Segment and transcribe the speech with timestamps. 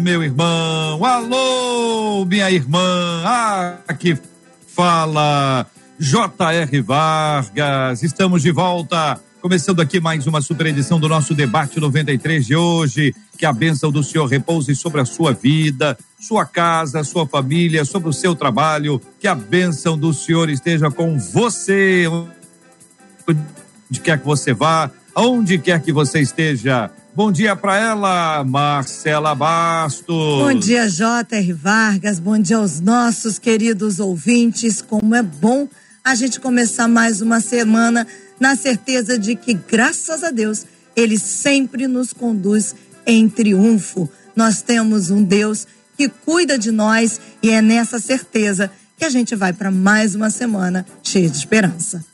[0.00, 1.04] meu irmão.
[1.04, 3.22] Alô, minha irmã.
[3.24, 4.16] Ah, que
[4.66, 5.66] fala
[5.98, 6.80] J.R.
[6.82, 8.02] Vargas.
[8.02, 13.14] Estamos de volta Começando aqui mais uma super edição do nosso debate 93 de hoje.
[13.36, 18.08] Que a bênção do Senhor repouse sobre a sua vida, sua casa, sua família, sobre
[18.08, 18.98] o seu trabalho.
[19.20, 25.78] Que a bênção do Senhor esteja com você, onde quer que você vá, aonde quer
[25.82, 26.90] que você esteja.
[27.16, 30.08] Bom dia para ela, Marcela Bastos.
[30.08, 31.52] Bom dia, J.R.
[31.52, 32.18] Vargas.
[32.18, 34.82] Bom dia aos nossos queridos ouvintes.
[34.82, 35.68] Como é bom
[36.02, 38.04] a gente começar mais uma semana
[38.40, 42.74] na certeza de que, graças a Deus, Ele sempre nos conduz
[43.06, 44.10] em triunfo.
[44.34, 49.36] Nós temos um Deus que cuida de nós e é nessa certeza que a gente
[49.36, 52.04] vai para mais uma semana cheia de esperança.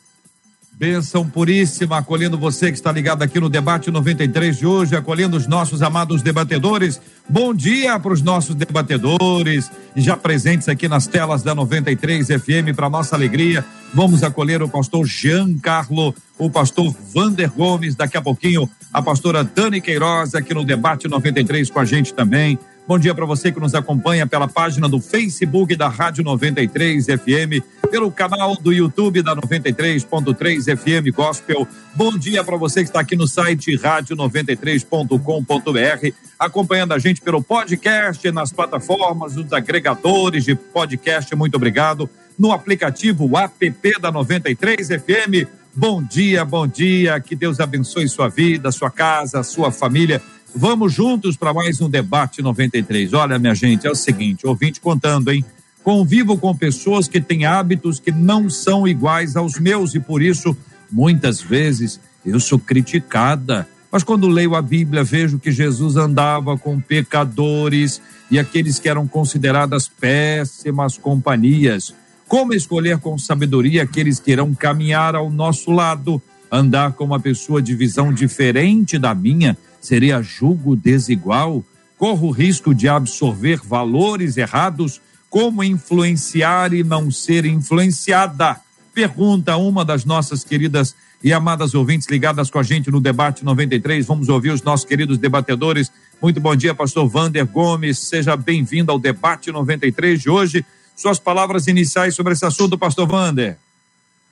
[0.81, 5.47] Bênção puríssima, acolhendo você que está ligado aqui no debate 93 de hoje, acolhendo os
[5.47, 6.99] nossos amados debatedores.
[7.29, 12.89] Bom dia para os nossos debatedores, já presentes aqui nas telas da 93 FM, para
[12.89, 13.63] nossa alegria.
[13.93, 19.45] Vamos acolher o pastor Jean Carlo, o pastor Vander Gomes, daqui a pouquinho a pastora
[19.45, 22.59] Dani Queiroz aqui no debate 93 com a gente também.
[22.87, 27.65] Bom dia para você que nos acompanha pela página do Facebook da Rádio 93 FM,
[27.89, 31.69] pelo canal do YouTube da 93.3 FM Gospel.
[31.95, 38.29] Bom dia para você que está aqui no site rádio93.com.br, acompanhando a gente pelo podcast,
[38.33, 41.33] nas plataformas, nos agregadores de podcast.
[41.37, 42.11] Muito obrigado.
[42.37, 45.47] No aplicativo app da 93 FM.
[45.73, 47.21] Bom dia, bom dia.
[47.21, 50.21] Que Deus abençoe sua vida, sua casa, sua família
[50.55, 53.13] Vamos juntos para mais um debate 93.
[53.13, 55.45] Olha, minha gente, é o seguinte, ouvinte contando, hein?
[55.85, 60.57] Convivo com pessoas que têm hábitos que não são iguais aos meus e por isso,
[60.91, 63.67] muitas vezes, eu sou criticada.
[63.93, 69.07] Mas quando leio a Bíblia, vejo que Jesus andava com pecadores e aqueles que eram
[69.07, 71.95] consideradas péssimas companhias.
[72.27, 77.63] Como escolher com sabedoria aqueles que irão caminhar ao nosso lado, andar com uma pessoa
[77.63, 79.57] de visão diferente da minha?
[79.81, 81.65] Seria julgo desigual?
[81.97, 85.01] Corro o risco de absorver valores errados?
[85.29, 88.61] Como influenciar e não ser influenciada?
[88.93, 94.07] Pergunta uma das nossas queridas e amadas ouvintes ligadas com a gente no debate 93.
[94.07, 95.91] Vamos ouvir os nossos queridos debatedores.
[96.21, 97.99] Muito bom dia, pastor Vander Gomes.
[97.99, 100.65] Seja bem-vindo ao debate 93 de hoje.
[100.97, 103.57] Suas palavras iniciais sobre esse assunto, pastor Vander.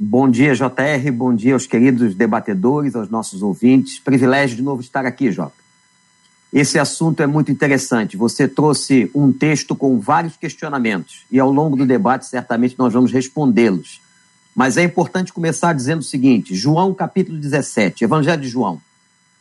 [0.01, 1.11] Bom dia, JR.
[1.13, 3.99] Bom dia aos queridos debatedores, aos nossos ouvintes.
[3.99, 5.57] Privilégio de novo estar aqui, Jota.
[6.53, 8.17] Esse assunto é muito interessante.
[8.17, 13.11] Você trouxe um texto com vários questionamentos e ao longo do debate certamente nós vamos
[13.11, 14.01] respondê-los.
[14.55, 18.81] Mas é importante começar dizendo o seguinte: João capítulo 17, Evangelho de João.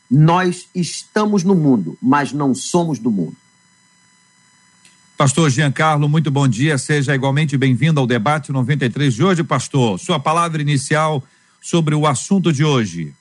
[0.10, 3.36] Nós estamos no mundo, mas não somos do mundo.
[5.18, 6.78] Pastor Giancarlo, muito bom dia.
[6.78, 10.00] Seja igualmente bem-vindo ao debate 93 de hoje, pastor.
[10.00, 11.24] Sua palavra inicial
[11.60, 13.16] sobre o assunto de hoje.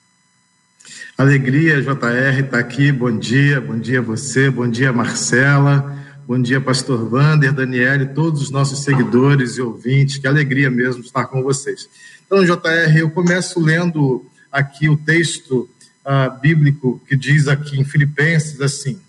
[1.17, 2.91] Alegria, JR, está aqui.
[2.91, 5.97] Bom dia, bom dia a você, bom dia, Marcela,
[6.27, 10.19] bom dia, pastor Vander, Daniel e todos os nossos seguidores e ouvintes.
[10.19, 11.89] Que alegria mesmo estar com vocês.
[12.27, 15.67] Então, JR, eu começo lendo aqui o texto
[16.05, 19.01] uh, bíblico que diz aqui em Filipenses assim: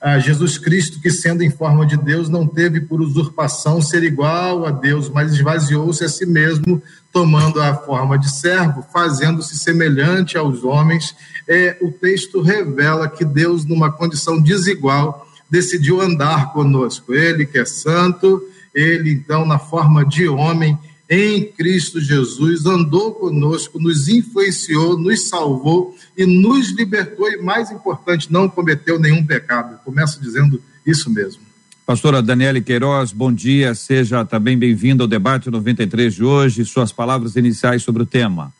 [0.00, 4.66] a Jesus Cristo, que sendo em forma de Deus, não teve por usurpação ser igual
[4.66, 10.62] a Deus, mas esvaziou-se a si mesmo, tomando a forma de servo, fazendo-se semelhante aos
[10.64, 11.16] homens.
[11.48, 17.14] É, o texto revela que Deus, numa condição desigual, decidiu andar conosco.
[17.14, 18.42] Ele que é santo,
[18.74, 25.96] ele então, na forma de homem, em Cristo Jesus, andou conosco, nos influenciou, nos salvou
[26.16, 29.78] e nos libertou, e mais importante, não cometeu nenhum pecado.
[29.84, 31.42] começo dizendo isso mesmo.
[31.86, 37.36] Pastora Daniele Queiroz, bom dia, seja também bem-vinda ao debate 93 de hoje, suas palavras
[37.36, 38.52] iniciais sobre o tema.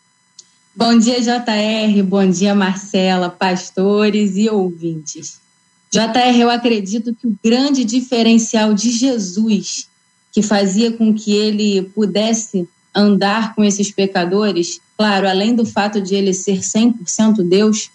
[0.75, 5.40] Bom dia, JR, bom dia, Marcela, pastores e ouvintes.
[5.90, 9.88] JR, eu acredito que o grande diferencial de Jesus
[10.37, 16.15] que fazia com que ele pudesse andar com esses pecadores, claro, além do fato de
[16.15, 17.91] ele ser 100% Deus,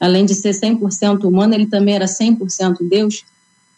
[0.00, 3.24] além de ser 100% humano, ele também era 100% Deus.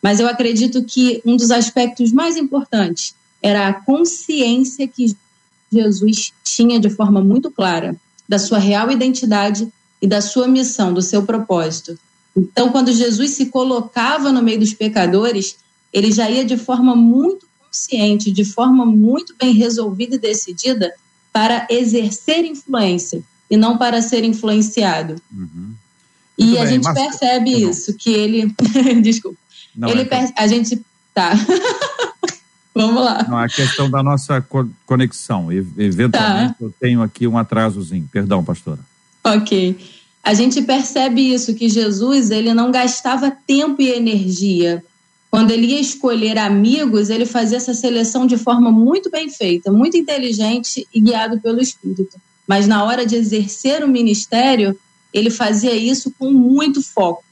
[0.00, 5.16] Mas eu acredito que um dos aspectos mais importantes era a consciência que
[5.72, 7.96] Jesus tinha de forma muito clara
[8.28, 9.66] da sua real identidade
[10.00, 11.98] e da sua missão, do seu propósito.
[12.36, 15.56] Então, quando Jesus se colocava no meio dos pecadores,
[15.92, 20.94] ele já ia de forma muito consciente, de forma muito bem resolvida e decidida
[21.32, 25.16] para exercer influência e não para ser influenciado.
[25.32, 25.74] Uhum.
[26.38, 26.94] E Muito a bem, gente mas...
[26.94, 28.54] percebe tá isso, que ele.
[29.02, 29.38] Desculpa.
[29.74, 30.32] Não, ele é per...
[30.36, 30.80] A gente.
[31.12, 31.32] Tá.
[32.74, 33.24] Vamos lá.
[33.28, 34.44] Não, a questão da nossa
[34.84, 35.52] conexão.
[35.52, 36.56] Eventualmente tá.
[36.60, 38.08] eu tenho aqui um atrasozinho.
[38.10, 38.80] Perdão, pastora.
[39.22, 39.78] Ok.
[40.24, 44.82] A gente percebe isso, que Jesus ele não gastava tempo e energia.
[45.34, 49.96] Quando ele ia escolher amigos, ele fazia essa seleção de forma muito bem feita, muito
[49.96, 52.20] inteligente e guiado pelo Espírito.
[52.46, 54.78] Mas na hora de exercer o ministério,
[55.12, 57.24] ele fazia isso com muito foco,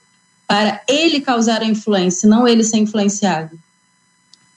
[0.49, 3.57] para ele causar a influência, não ele ser influenciado.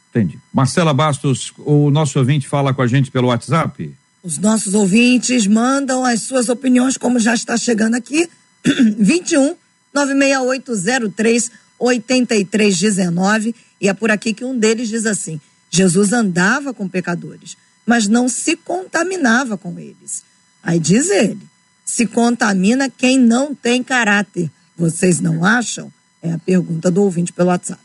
[0.10, 0.40] Entendi.
[0.52, 3.94] Marcela Bastos, o nosso ouvinte fala com a gente pelo WhatsApp?
[4.24, 8.28] Os nossos ouvintes mandam as suas opiniões, como já está chegando aqui,
[8.98, 9.56] 21
[9.94, 15.40] 96803 8319, e é por aqui que um deles diz assim:
[15.70, 20.24] Jesus andava com pecadores, mas não se contaminava com eles.
[20.64, 21.42] Aí diz ele:
[21.86, 24.50] se contamina quem não tem caráter.
[24.78, 25.92] Vocês não acham?
[26.22, 27.80] É a pergunta do ouvinte pelo WhatsApp.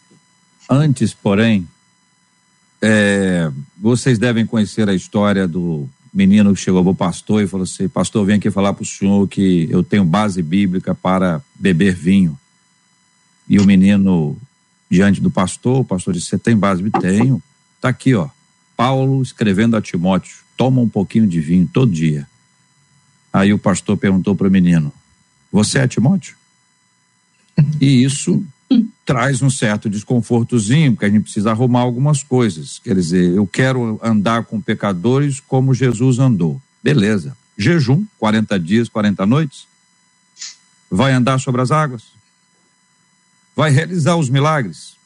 [0.69, 1.69] Antes, porém,
[2.81, 7.65] é, vocês devem conhecer a história do menino que chegou para o pastor e falou
[7.65, 11.95] assim: Pastor, vem aqui falar para o senhor que eu tenho base bíblica para beber
[11.95, 12.39] vinho.
[13.51, 14.39] E o menino,
[14.89, 16.89] diante do pastor, o pastor disse: Você tem base?
[17.01, 17.43] Tenho.
[17.75, 18.29] Está aqui, ó.
[18.77, 22.29] Paulo escrevendo a Timóteo: Toma um pouquinho de vinho todo dia.
[23.33, 24.93] Aí o pastor perguntou para o menino:
[25.51, 26.37] Você é Timóteo?
[27.81, 28.41] E isso
[29.05, 32.79] traz um certo desconfortozinho, porque a gente precisa arrumar algumas coisas.
[32.79, 36.63] Quer dizer, eu quero andar com pecadores como Jesus andou.
[36.81, 37.37] Beleza.
[37.59, 39.67] Jejum, 40 dias, 40 noites.
[40.89, 42.20] Vai andar sobre as águas.
[43.61, 44.97] Vai realizar os milagres.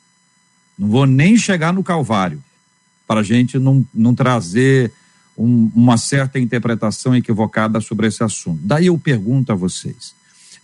[0.78, 2.40] Não vou nem chegar no Calvário,
[3.04, 4.92] para a gente não, não trazer
[5.36, 8.60] um, uma certa interpretação equivocada sobre esse assunto.
[8.62, 10.14] Daí eu pergunto a vocês: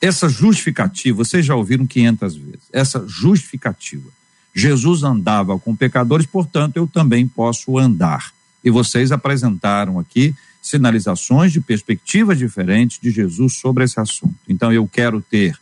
[0.00, 4.08] essa justificativa, vocês já ouviram 500 vezes, essa justificativa.
[4.54, 8.32] Jesus andava com pecadores, portanto, eu também posso andar.
[8.62, 10.32] E vocês apresentaram aqui
[10.62, 14.36] sinalizações de perspectivas diferentes de Jesus sobre esse assunto.
[14.48, 15.58] Então, eu quero ter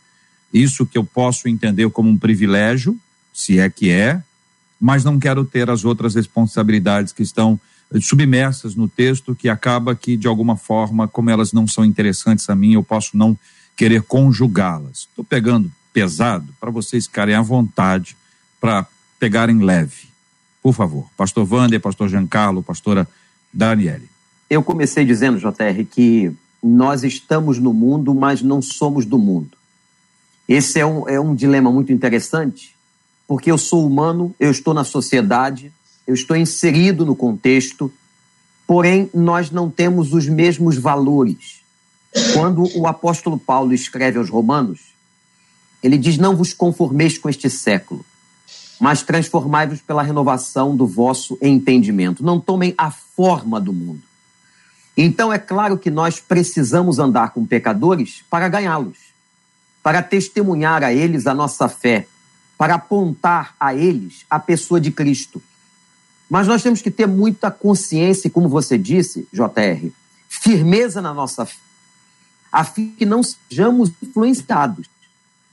[0.53, 2.97] isso que eu posso entender como um privilégio,
[3.33, 4.21] se é que é,
[4.79, 7.59] mas não quero ter as outras responsabilidades que estão
[8.01, 12.55] submersas no texto, que acaba que, de alguma forma, como elas não são interessantes a
[12.55, 13.37] mim, eu posso não
[13.75, 15.07] querer conjugá-las.
[15.09, 18.15] Estou pegando pesado para vocês ficarem à vontade
[18.61, 18.85] para
[19.19, 20.09] pegarem leve.
[20.61, 23.07] Por favor, pastor Wander, pastor Giancarlo, pastora
[23.51, 24.07] Daniele.
[24.49, 26.31] Eu comecei dizendo, JR, que
[26.61, 29.58] nós estamos no mundo, mas não somos do mundo.
[30.49, 32.75] Esse é um, é um dilema muito interessante,
[33.25, 35.71] porque eu sou humano, eu estou na sociedade,
[36.05, 37.89] eu estou inserido no contexto,
[38.67, 41.59] porém nós não temos os mesmos valores
[42.33, 44.79] quando o apóstolo Paulo escreve aos Romanos,
[45.81, 48.03] ele diz: Não vos conformeis com este século,
[48.79, 52.23] mas transformai-vos pela renovação do vosso entendimento.
[52.23, 54.01] Não tomem a forma do mundo.
[54.97, 58.97] Então é claro que nós precisamos andar com pecadores para ganhá-los,
[59.81, 62.07] para testemunhar a eles a nossa fé,
[62.57, 65.41] para apontar a eles a pessoa de Cristo.
[66.29, 69.89] Mas nós temos que ter muita consciência, como você disse, JR,
[70.27, 71.69] firmeza na nossa fé
[72.51, 74.87] a fim que não sejamos influenciados,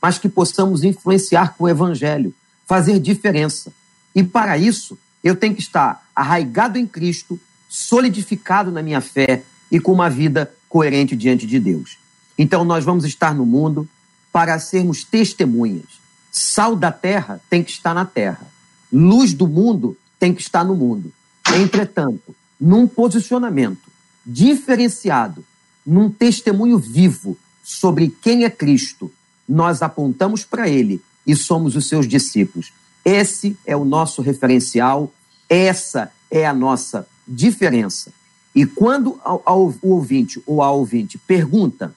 [0.00, 2.35] mas que possamos influenciar com o Evangelho,
[2.66, 3.73] fazer diferença.
[4.14, 9.78] E para isso, eu tenho que estar arraigado em Cristo, solidificado na minha fé e
[9.78, 11.99] com uma vida coerente diante de Deus.
[12.38, 13.88] Então, nós vamos estar no mundo
[14.37, 15.87] para sermos testemunhas.
[16.31, 18.47] Sal da terra tem que estar na terra.
[18.93, 21.11] Luz do mundo tem que estar no mundo.
[21.55, 23.90] Entretanto, num posicionamento
[24.26, 25.43] diferenciado
[25.87, 29.11] num testemunho vivo sobre quem é Cristo,
[29.49, 32.75] nós apontamos para ele e somos os seus discípulos.
[33.02, 35.11] Esse é o nosso referencial,
[35.49, 38.12] essa é a nossa diferença.
[38.55, 41.95] E quando o ouvinte ou a ouvinte pergunta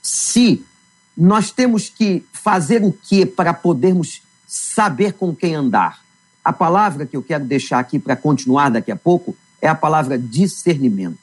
[0.00, 0.64] se
[1.16, 6.00] nós temos que fazer o que para podermos saber com quem andar,
[6.44, 10.18] a palavra que eu quero deixar aqui para continuar daqui a pouco é a palavra
[10.18, 11.18] discernimento.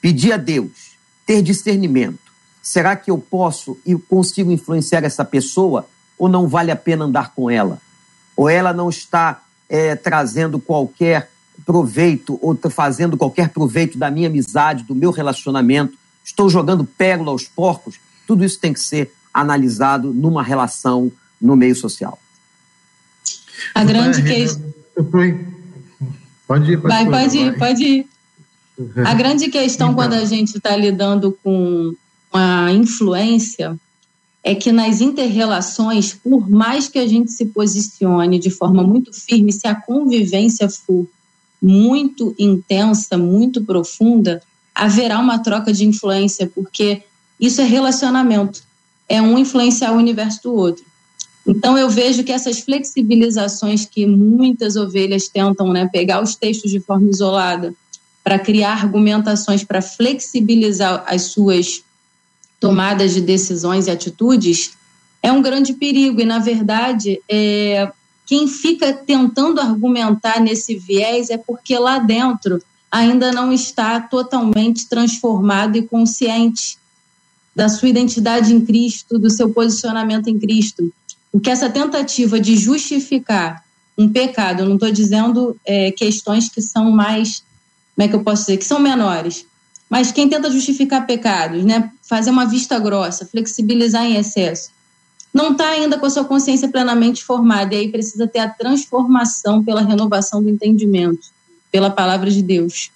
[0.00, 0.94] Pedir a Deus
[1.26, 2.18] ter discernimento.
[2.62, 5.88] Será que eu posso e consigo influenciar essa pessoa
[6.18, 7.80] ou não vale a pena andar com ela?
[8.36, 11.30] ou ela não está é, trazendo qualquer
[11.64, 17.44] proveito ou fazendo qualquer proveito da minha amizade, do meu relacionamento, estou jogando pérola aos
[17.44, 21.10] porcos, tudo isso tem que ser analisado numa relação
[21.40, 22.18] no meio social.
[23.74, 24.72] A grande questão.
[26.46, 28.06] Pode ir, pode, vai, pode ir, pode ir.
[29.04, 29.94] A grande questão então.
[29.94, 31.94] quando a gente está lidando com
[32.32, 33.78] uma influência
[34.42, 39.52] é que nas interrelações, por mais que a gente se posicione de forma muito firme,
[39.52, 41.06] se a convivência for
[41.62, 44.42] muito intensa, muito profunda,
[44.74, 47.02] haverá uma troca de influência, porque
[47.40, 48.62] isso é relacionamento.
[49.08, 50.84] É um influenciar o universo do outro.
[51.46, 56.80] Então eu vejo que essas flexibilizações que muitas ovelhas tentam, né, pegar os textos de
[56.80, 57.74] forma isolada
[58.22, 61.84] para criar argumentações para flexibilizar as suas
[62.58, 64.72] tomadas de decisões e atitudes,
[65.22, 66.22] é um grande perigo.
[66.22, 67.92] E, na verdade, é,
[68.24, 75.76] quem fica tentando argumentar nesse viés é porque lá dentro ainda não está totalmente transformado
[75.76, 76.78] e consciente
[77.54, 80.92] da sua identidade em Cristo, do seu posicionamento em Cristo.
[81.30, 83.64] Porque essa tentativa de justificar
[83.96, 87.44] um pecado, eu não estou dizendo é, questões que são mais,
[87.94, 89.46] como é que eu posso dizer, que são menores,
[89.88, 94.70] mas quem tenta justificar pecados, né, fazer uma vista grossa, flexibilizar em excesso,
[95.32, 99.64] não está ainda com a sua consciência plenamente formada, e aí precisa ter a transformação
[99.64, 101.28] pela renovação do entendimento,
[101.70, 102.90] pela palavra de Deus.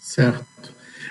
[0.00, 0.44] Certo.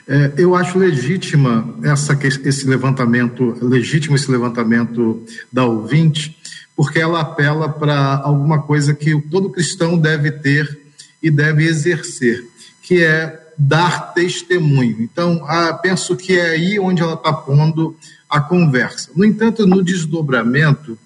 [0.07, 6.38] É, eu acho legítima essa, esse levantamento, legítimo esse levantamento da ouvinte,
[6.75, 10.79] porque ela apela para alguma coisa que todo cristão deve ter
[11.24, 12.45] e deve exercer,
[12.83, 15.01] que é dar testemunho.
[15.01, 17.95] Então, ah, penso que é aí onde ela está pondo
[18.29, 19.09] a conversa.
[19.15, 20.97] No entanto, no desdobramento,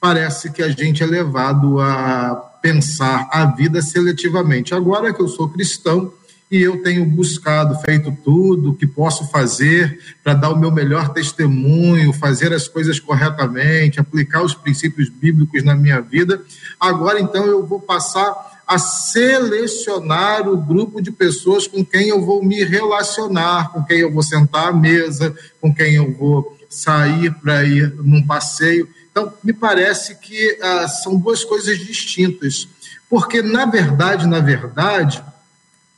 [0.00, 4.74] parece que a gente é levado a pensar a vida seletivamente.
[4.74, 6.12] Agora que eu sou cristão
[6.50, 12.12] e eu tenho buscado, feito tudo que posso fazer para dar o meu melhor testemunho,
[12.12, 16.42] fazer as coisas corretamente, aplicar os princípios bíblicos na minha vida,
[16.80, 22.44] agora então eu vou passar a selecionar o grupo de pessoas com quem eu vou
[22.44, 27.64] me relacionar, com quem eu vou sentar à mesa, com quem eu vou sair para
[27.64, 28.86] ir num passeio.
[29.10, 32.68] Então, me parece que ah, são duas coisas distintas,
[33.08, 35.24] porque na verdade, na verdade,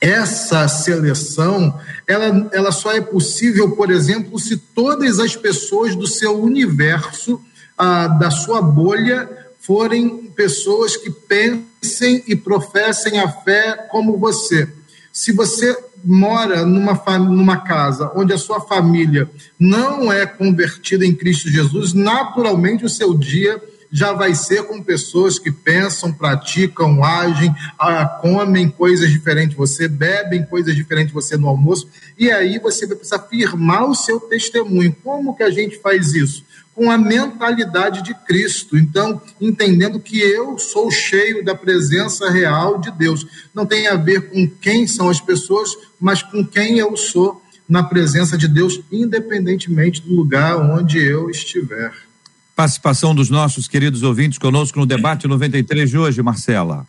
[0.01, 6.41] essa seleção ela, ela só é possível, por exemplo, se todas as pessoas do seu
[6.41, 7.39] universo,
[7.77, 9.29] ah, da sua bolha,
[9.59, 14.67] forem pessoas que pensem e professem a fé como você.
[15.13, 19.29] Se você mora numa, numa casa onde a sua família
[19.59, 25.37] não é convertida em Cristo Jesus, naturalmente o seu dia já vai ser com pessoas
[25.37, 31.35] que pensam, praticam, agem, ah, comem coisas diferentes de você, bebem coisas diferentes de você
[31.35, 34.95] no almoço, e aí você vai precisar firmar o seu testemunho.
[35.03, 36.45] Como que a gente faz isso?
[36.73, 38.77] com a mentalidade de Cristo.
[38.77, 43.27] Então, entendendo que eu sou cheio da presença real de Deus.
[43.53, 47.83] Não tem a ver com quem são as pessoas, mas com quem eu sou na
[47.83, 51.93] presença de Deus, independentemente do lugar onde eu estiver.
[52.55, 56.85] Participação dos nossos queridos ouvintes conosco no debate 93 de hoje, Marcela.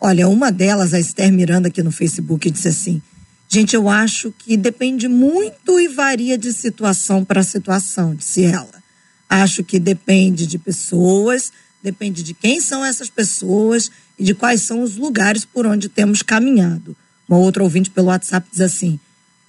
[0.00, 3.02] Olha, uma delas, a Esther Miranda, aqui no Facebook, disse assim:
[3.48, 8.82] Gente, eu acho que depende muito e varia de situação para situação, disse ela.
[9.28, 11.52] Acho que depende de pessoas,
[11.82, 16.22] depende de quem são essas pessoas e de quais são os lugares por onde temos
[16.22, 16.96] caminhado.
[17.28, 18.98] Uma outra ouvinte pelo WhatsApp diz assim: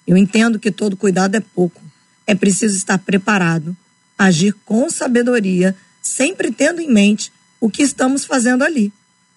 [0.05, 1.81] Eu entendo que todo cuidado é pouco.
[2.25, 3.75] É preciso estar preparado,
[4.17, 8.91] agir com sabedoria, sempre tendo em mente o que estamos fazendo ali.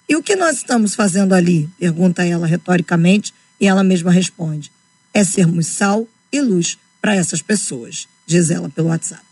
[0.09, 1.69] E o que nós estamos fazendo ali?
[1.79, 4.71] pergunta ela retoricamente e ela mesma responde:
[5.13, 9.25] é sermos sal e luz para essas pessoas, diz ela pelo WhatsApp.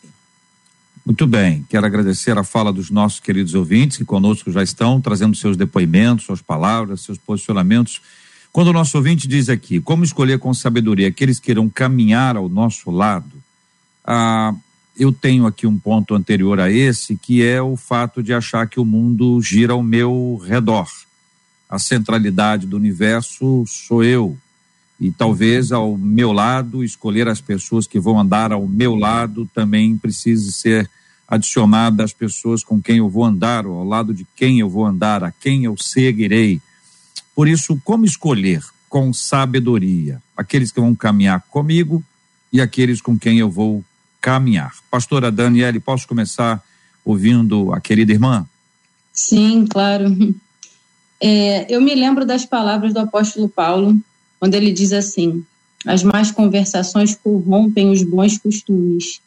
[1.05, 5.37] Muito bem, quero agradecer a fala dos nossos queridos ouvintes que conosco já estão trazendo
[5.37, 8.01] seus depoimentos, suas palavras, seus posicionamentos.
[8.51, 12.49] Quando o nosso ouvinte diz aqui, como escolher com sabedoria aqueles que irão caminhar ao
[12.49, 13.33] nosso lado,
[14.03, 14.55] ah,
[14.99, 18.79] eu tenho aqui um ponto anterior a esse, que é o fato de achar que
[18.79, 20.89] o mundo gira ao meu redor
[21.75, 24.37] a centralidade do universo sou eu.
[25.01, 29.97] E talvez ao meu lado, escolher as pessoas que vão andar ao meu lado também
[29.97, 30.89] precise ser
[31.27, 34.87] adicionada às pessoas com quem eu vou andar, ou ao lado de quem eu vou
[34.87, 36.61] andar, a quem eu seguirei.
[37.35, 42.05] Por isso, como escolher com sabedoria aqueles que vão caminhar comigo
[42.53, 43.85] e aqueles com quem eu vou
[44.25, 44.73] caminhar?
[44.91, 46.65] Pastora Daniele, posso começar
[47.05, 48.47] ouvindo a querida irmã?
[49.13, 50.17] Sim, claro.
[51.21, 53.95] É, eu me lembro das palavras do apóstolo Paulo,
[54.41, 55.45] quando ele diz assim:
[55.87, 59.21] as más conversações corrompem os bons costumes.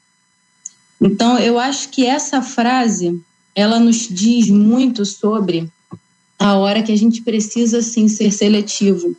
[0.99, 3.21] Então, eu acho que essa frase
[3.53, 5.69] ela nos diz muito sobre
[6.39, 9.15] a hora que a gente precisa sim ser seletivo.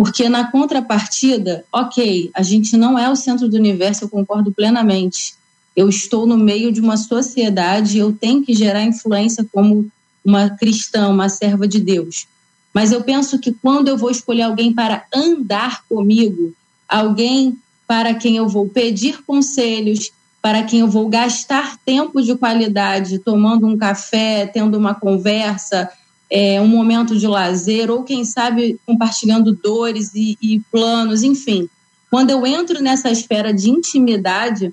[0.00, 5.34] Porque na contrapartida, ok, a gente não é o centro do universo, eu concordo plenamente.
[5.76, 9.90] Eu estou no meio de uma sociedade, eu tenho que gerar influência como
[10.24, 12.26] uma cristã, uma serva de Deus.
[12.72, 16.54] Mas eu penso que quando eu vou escolher alguém para andar comigo,
[16.88, 23.18] alguém para quem eu vou pedir conselhos, para quem eu vou gastar tempo de qualidade,
[23.18, 25.90] tomando um café, tendo uma conversa,
[26.30, 31.68] é, um momento de lazer, ou quem sabe compartilhando dores e, e planos, enfim.
[32.08, 34.72] Quando eu entro nessa esfera de intimidade,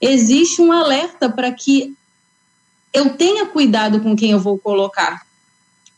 [0.00, 1.94] existe um alerta para que
[2.92, 5.26] eu tenha cuidado com quem eu vou colocar.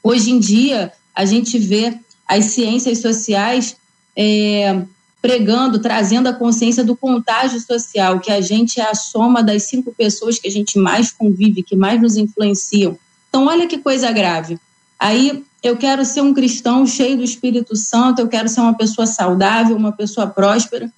[0.03, 3.77] Hoje em dia, a gente vê as ciências sociais
[4.17, 4.83] é,
[5.21, 9.93] pregando, trazendo a consciência do contágio social, que a gente é a soma das cinco
[9.93, 12.99] pessoas que a gente mais convive, que mais nos influenciam.
[13.29, 14.59] Então, olha que coisa grave.
[14.99, 19.07] Aí eu quero ser um cristão cheio do Espírito Santo, eu quero ser uma pessoa
[19.07, 20.91] saudável, uma pessoa próspera,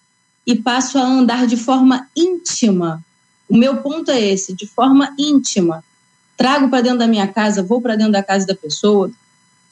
[0.47, 3.02] e passo a andar de forma íntima.
[3.49, 5.85] O meu ponto é esse, de forma íntima.
[6.37, 9.11] Trago para dentro da minha casa, vou para dentro da casa da pessoa.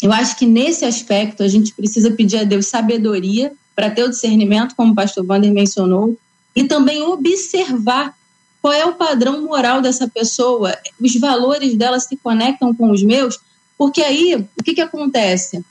[0.02, 4.10] Eu acho que nesse aspecto a gente precisa pedir a Deus sabedoria para ter o
[4.10, 6.16] discernimento, como o pastor Wander mencionou,
[6.54, 8.14] e também observar
[8.62, 13.38] qual é o padrão moral dessa pessoa, os valores dela se conectam com os meus,
[13.76, 15.64] porque aí o que, que acontece?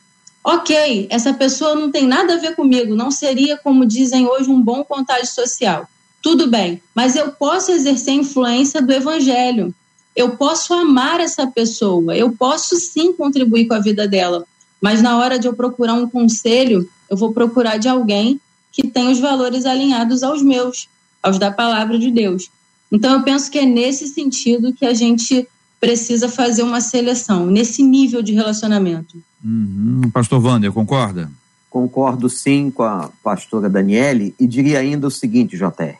[0.43, 4.61] Ok, essa pessoa não tem nada a ver comigo, não seria, como dizem hoje, um
[4.61, 5.87] bom contágio social.
[6.21, 9.73] Tudo bem, mas eu posso exercer influência do evangelho.
[10.15, 14.45] Eu posso amar essa pessoa, eu posso sim contribuir com a vida dela,
[14.79, 18.39] mas na hora de eu procurar um conselho, eu vou procurar de alguém
[18.71, 20.87] que tem os valores alinhados aos meus,
[21.23, 22.49] aos da palavra de Deus.
[22.91, 25.47] Então, eu penso que é nesse sentido que a gente
[25.79, 29.21] precisa fazer uma seleção, nesse nível de relacionamento.
[29.43, 30.09] Uhum.
[30.11, 31.31] Pastor Wander, concorda?
[31.69, 35.97] Concordo sim com a pastora Daniele e diria ainda o seguinte, JR.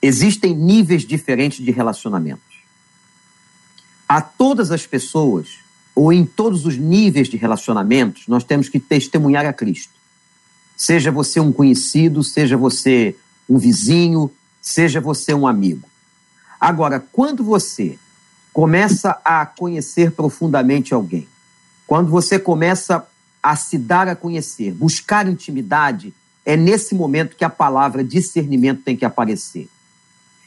[0.00, 2.42] Existem níveis diferentes de relacionamentos.
[4.08, 5.58] A todas as pessoas,
[5.94, 9.92] ou em todos os níveis de relacionamentos, nós temos que testemunhar a Cristo.
[10.76, 13.16] Seja você um conhecido, seja você
[13.48, 14.30] um vizinho,
[14.62, 15.88] seja você um amigo.
[16.60, 17.98] Agora, quando você
[18.58, 21.28] começa a conhecer profundamente alguém,
[21.86, 23.06] quando você começa
[23.40, 26.12] a se dar a conhecer, buscar intimidade,
[26.44, 29.68] é nesse momento que a palavra discernimento tem que aparecer.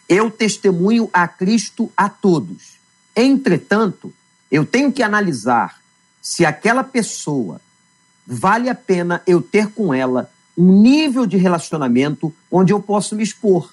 [0.10, 2.74] Eu testemunho a Cristo a todos.
[3.16, 4.14] Entretanto,
[4.52, 5.80] eu tenho que analisar
[6.22, 7.62] se aquela pessoa
[8.28, 13.24] vale a pena eu ter com ela um nível de relacionamento onde eu posso me
[13.24, 13.72] expor.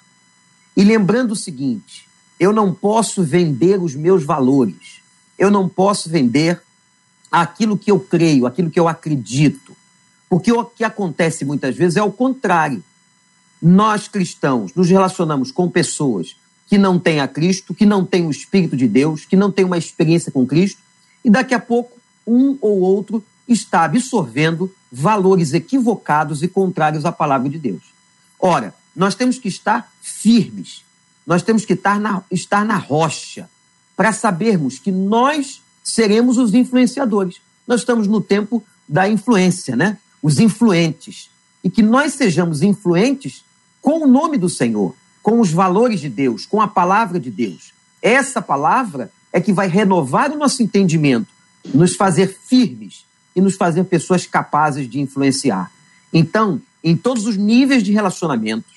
[0.76, 2.07] E lembrando o seguinte:
[2.38, 5.00] eu não posso vender os meus valores,
[5.38, 6.60] eu não posso vender
[7.30, 9.76] aquilo que eu creio, aquilo que eu acredito.
[10.28, 12.82] Porque o que acontece muitas vezes é o contrário.
[13.60, 18.30] Nós cristãos nos relacionamos com pessoas que não têm a Cristo, que não têm o
[18.30, 20.80] Espírito de Deus, que não têm uma experiência com Cristo,
[21.24, 27.48] e daqui a pouco um ou outro está absorvendo valores equivocados e contrários à palavra
[27.48, 27.82] de Deus.
[28.38, 30.84] Ora, nós temos que estar firmes,
[31.28, 33.50] nós temos que estar na, estar na rocha,
[33.94, 37.36] para sabermos que nós seremos os influenciadores.
[37.66, 39.98] Nós estamos no tempo da influência, né?
[40.22, 41.28] Os influentes.
[41.62, 43.44] E que nós sejamos influentes
[43.82, 47.74] com o nome do Senhor, com os valores de Deus, com a palavra de Deus.
[48.00, 51.28] Essa palavra é que vai renovar o nosso entendimento,
[51.74, 53.04] nos fazer firmes
[53.36, 55.70] e nos fazer pessoas capazes de influenciar.
[56.10, 58.72] Então, em todos os níveis de relacionamentos,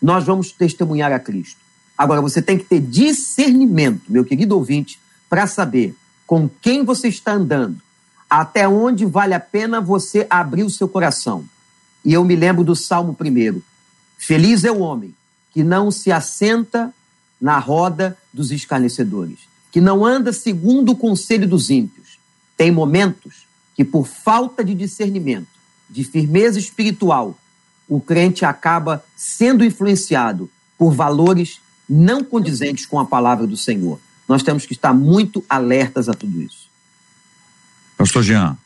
[0.00, 1.67] nós vamos testemunhar a Cristo.
[1.98, 7.32] Agora, você tem que ter discernimento, meu querido ouvinte, para saber com quem você está
[7.32, 7.82] andando,
[8.30, 11.44] até onde vale a pena você abrir o seu coração.
[12.04, 13.64] E eu me lembro do Salmo primeiro:
[14.16, 15.12] Feliz é o homem
[15.52, 16.94] que não se assenta
[17.40, 19.38] na roda dos escarnecedores,
[19.72, 22.18] que não anda segundo o conselho dos ímpios.
[22.56, 25.48] Tem momentos que por falta de discernimento,
[25.90, 27.36] de firmeza espiritual,
[27.88, 33.98] o crente acaba sendo influenciado por valores não condizentes com a palavra do Senhor.
[34.28, 36.68] Nós temos que estar muito alertas a tudo isso.
[37.96, 38.56] Pastor Jean.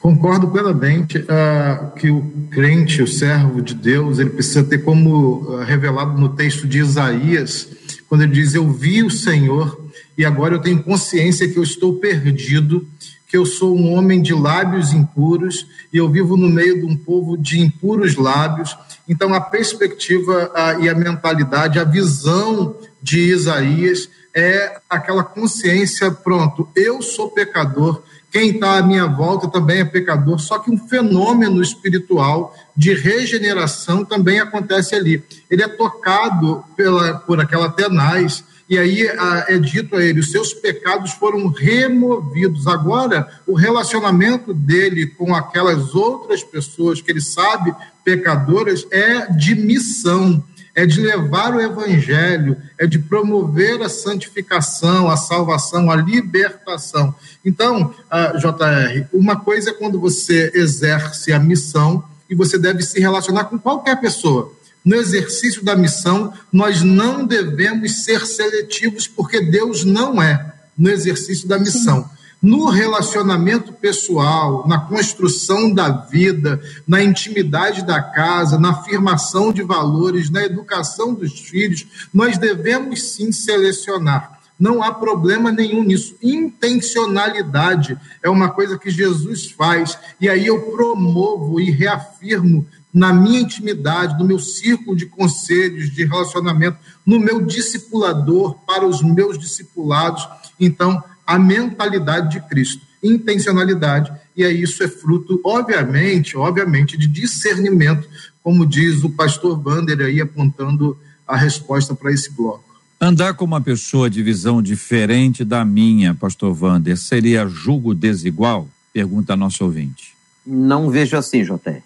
[0.00, 5.56] Concordo plenamente uh, que o crente, o servo de Deus, ele precisa ter como uh,
[5.58, 7.68] revelado no texto de Isaías,
[8.08, 9.78] quando ele diz: Eu vi o Senhor
[10.16, 12.86] e agora eu tenho consciência que eu estou perdido,
[13.30, 16.96] que eu sou um homem de lábios impuros e eu vivo no meio de um
[16.96, 18.76] povo de impuros lábios.
[19.08, 26.68] Então, a perspectiva a, e a mentalidade, a visão de Isaías é aquela consciência: pronto,
[26.74, 31.62] eu sou pecador, quem está à minha volta também é pecador, só que um fenômeno
[31.62, 35.22] espiritual de regeneração também acontece ali.
[35.48, 39.02] Ele é tocado pela, por aquela tenaz, e aí
[39.48, 42.68] é dito a ele: os seus pecados foram removidos.
[42.68, 50.42] Agora, o relacionamento dele com aquelas outras pessoas que ele sabe pecadoras é de missão
[50.74, 57.14] é de levar o evangelho, é de promover a santificação, a salvação, a libertação.
[57.44, 57.92] Então,
[58.38, 63.58] JR, uma coisa é quando você exerce a missão e você deve se relacionar com
[63.58, 64.52] qualquer pessoa.
[64.84, 71.46] No exercício da missão, nós não devemos ser seletivos, porque Deus não é no exercício
[71.46, 72.02] da missão.
[72.04, 79.62] Sim no relacionamento pessoal, na construção da vida, na intimidade da casa, na afirmação de
[79.62, 84.40] valores, na educação dos filhos, nós devemos sim selecionar.
[84.58, 86.16] Não há problema nenhum nisso.
[86.22, 93.40] Intencionalidade é uma coisa que Jesus faz, e aí eu promovo e reafirmo na minha
[93.40, 100.26] intimidade, no meu círculo de conselhos, de relacionamento, no meu discipulador para os meus discipulados.
[100.58, 108.08] Então, a mentalidade de Cristo, intencionalidade, e aí isso é fruto, obviamente, obviamente, de discernimento,
[108.42, 112.64] como diz o pastor Wander aí apontando a resposta para esse bloco.
[113.00, 118.68] Andar com uma pessoa de visão diferente da minha, pastor Wander, seria julgo desigual?
[118.92, 120.14] Pergunta a nosso ouvinte.
[120.44, 121.82] Não vejo assim, Joté.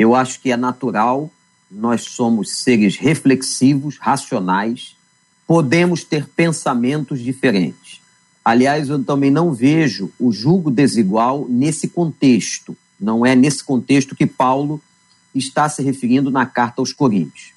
[0.00, 1.30] Eu acho que é natural,
[1.70, 4.96] nós somos seres reflexivos, racionais,
[5.46, 8.00] podemos ter pensamentos diferentes.
[8.42, 12.74] Aliás, eu também não vejo o julgo desigual nesse contexto.
[12.98, 14.80] Não é nesse contexto que Paulo
[15.34, 17.52] está se referindo na carta aos Coríntios.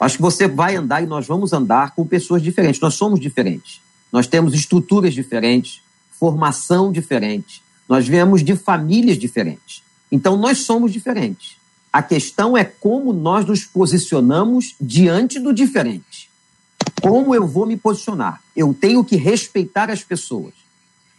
[0.00, 2.80] Acho que você vai andar e nós vamos andar com pessoas diferentes.
[2.80, 3.82] Nós somos diferentes.
[4.10, 5.82] Nós temos estruturas diferentes,
[6.18, 7.62] formação diferente.
[7.86, 9.82] Nós viemos de famílias diferentes.
[10.10, 11.62] Então, nós somos diferentes.
[11.94, 16.28] A questão é como nós nos posicionamos diante do diferente.
[17.00, 18.42] Como eu vou me posicionar?
[18.56, 20.54] Eu tenho que respeitar as pessoas.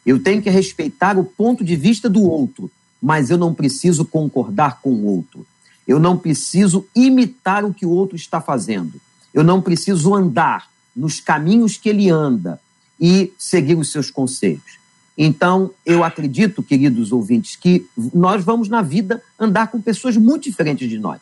[0.05, 2.69] Eu tenho que respeitar o ponto de vista do outro,
[3.01, 5.47] mas eu não preciso concordar com o outro.
[5.87, 8.99] Eu não preciso imitar o que o outro está fazendo.
[9.33, 12.59] Eu não preciso andar nos caminhos que ele anda
[12.99, 14.77] e seguir os seus conselhos.
[15.17, 20.89] Então, eu acredito, queridos ouvintes, que nós vamos na vida andar com pessoas muito diferentes
[20.89, 21.21] de nós.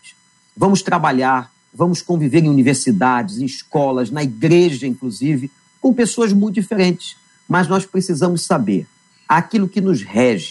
[0.57, 7.15] Vamos trabalhar, vamos conviver em universidades, em escolas, na igreja, inclusive, com pessoas muito diferentes.
[7.47, 8.87] Mas nós precisamos saber
[9.27, 10.49] aquilo que nos rege,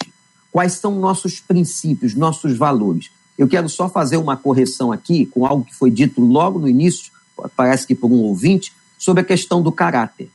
[0.53, 3.11] quais são nossos princípios, nossos valores.
[3.37, 7.11] Eu quero só fazer uma correção aqui com algo que foi dito logo no início,
[7.57, 10.31] parece que por um ouvinte, sobre a questão do caráter.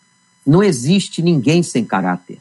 [0.45, 2.39] Não existe ninguém sem caráter.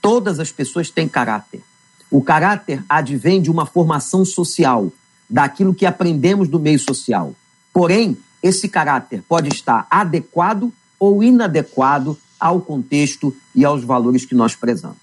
[0.00, 1.62] Todas as pessoas têm caráter.
[2.10, 4.92] O caráter advém de uma formação social,
[5.28, 7.34] daquilo que aprendemos do meio social.
[7.72, 14.54] Porém, esse caráter pode estar adequado ou inadequado ao contexto e aos valores que nós
[14.54, 14.96] prezamos.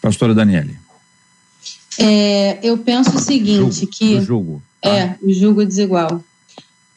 [0.00, 0.78] Pastora Daniele.
[1.98, 4.62] É, eu penso o seguinte, julgo, que o julgo.
[4.80, 4.90] Tá?
[4.90, 6.22] é o julgo desigual.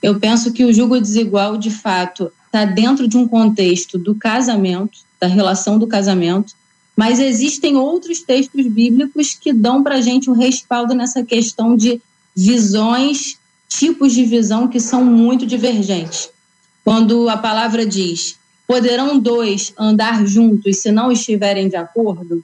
[0.02, 5.00] Eu penso que o julgo desigual, de fato, está dentro de um contexto do casamento,
[5.19, 6.54] da relação do casamento,
[7.00, 12.02] mas existem outros textos bíblicos que dão para a gente um respaldo nessa questão de
[12.36, 16.30] visões tipos de visão que são muito divergentes.
[16.84, 18.36] Quando a palavra diz:
[18.68, 22.44] poderão dois andar juntos se não estiverem de acordo?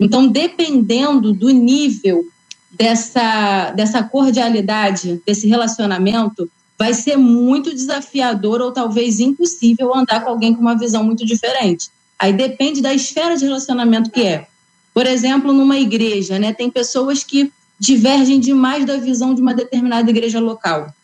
[0.00, 2.26] Então, dependendo do nível
[2.72, 10.52] dessa, dessa cordialidade, desse relacionamento, vai ser muito desafiador ou talvez impossível andar com alguém
[10.52, 11.88] com uma visão muito diferente.
[12.22, 14.46] Aí depende da esfera de relacionamento que é.
[14.94, 20.08] Por exemplo, numa igreja, né, tem pessoas que divergem demais da visão de uma determinada
[20.08, 20.94] igreja local,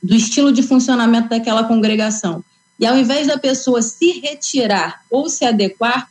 [0.00, 2.44] do estilo de funcionamento daquela congregação.
[2.78, 6.08] E ao invés da pessoa se retirar ou se adequar,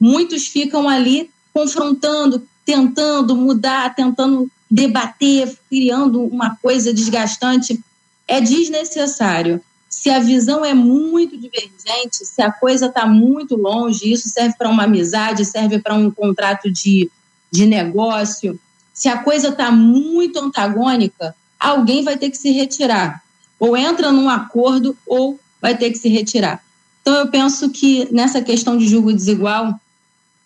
[0.00, 7.78] muitos ficam ali confrontando, tentando mudar, tentando debater, criando uma coisa desgastante.
[8.26, 9.60] É desnecessário.
[9.90, 14.68] Se a visão é muito divergente, se a coisa está muito longe, isso serve para
[14.68, 17.10] uma amizade, serve para um contrato de,
[17.50, 18.58] de negócio,
[18.94, 23.22] se a coisa está muito antagônica, alguém vai ter que se retirar.
[23.58, 26.62] Ou entra num acordo ou vai ter que se retirar.
[27.00, 29.78] Então, eu penso que nessa questão de julgo desigual,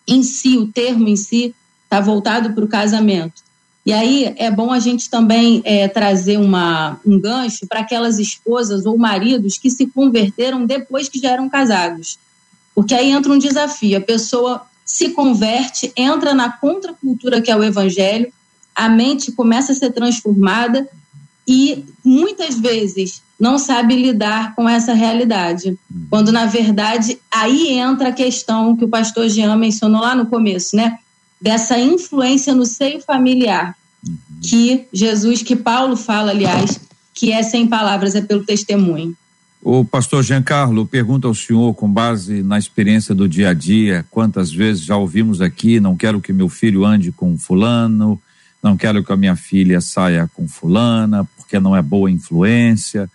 [0.07, 1.53] em si, o termo em si,
[1.83, 3.43] está voltado para o casamento.
[3.85, 8.85] E aí é bom a gente também é, trazer uma, um gancho para aquelas esposas
[8.85, 12.17] ou maridos que se converteram depois que já eram casados.
[12.73, 17.63] Porque aí entra um desafio: a pessoa se converte, entra na contracultura que é o
[17.63, 18.31] evangelho,
[18.73, 20.87] a mente começa a ser transformada
[21.47, 25.77] e muitas vezes não sabe lidar com essa realidade.
[26.09, 30.75] Quando, na verdade, aí entra a questão que o pastor Jean mencionou lá no começo,
[30.75, 30.97] né?
[31.39, 33.75] Dessa influência no seio familiar,
[34.41, 36.79] que Jesus, que Paulo fala, aliás,
[37.13, 39.15] que é sem palavras, é pelo testemunho.
[39.61, 44.51] O pastor Giancarlo pergunta ao senhor, com base na experiência do dia a dia, quantas
[44.51, 48.21] vezes já ouvimos aqui: não quero que meu filho ande com fulano,
[48.61, 53.09] não quero que a minha filha saia com fulana, porque não é boa influência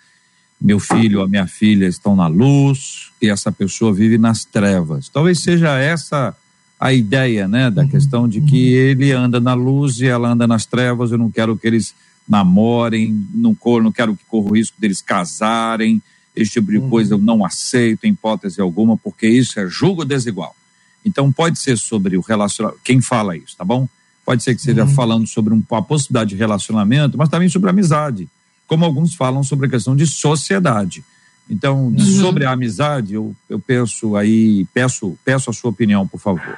[0.61, 5.09] meu filho ou a minha filha estão na luz e essa pessoa vive nas trevas.
[5.09, 6.37] Talvez seja essa
[6.81, 7.89] a ideia, né, da uhum.
[7.89, 11.13] questão de que ele anda na luz e ela anda nas trevas.
[11.13, 11.95] Eu não quero que eles
[12.27, 16.03] namorem, não, não quero que corra o risco deles casarem.
[16.35, 16.89] Esse tipo de uhum.
[16.89, 20.57] coisa eu não aceito em hipótese alguma, porque isso é julgo desigual.
[21.05, 23.89] Então pode ser sobre o relacionamento, quem fala isso, tá bom?
[24.25, 24.95] Pode ser que seja uhum.
[24.95, 28.29] falando sobre uma possibilidade de relacionamento, mas também sobre amizade
[28.71, 31.03] como alguns falam sobre a questão de sociedade.
[31.51, 31.99] Então, uhum.
[31.99, 36.57] sobre a amizade, eu, eu penso aí, peço, peço a sua opinião, por favor.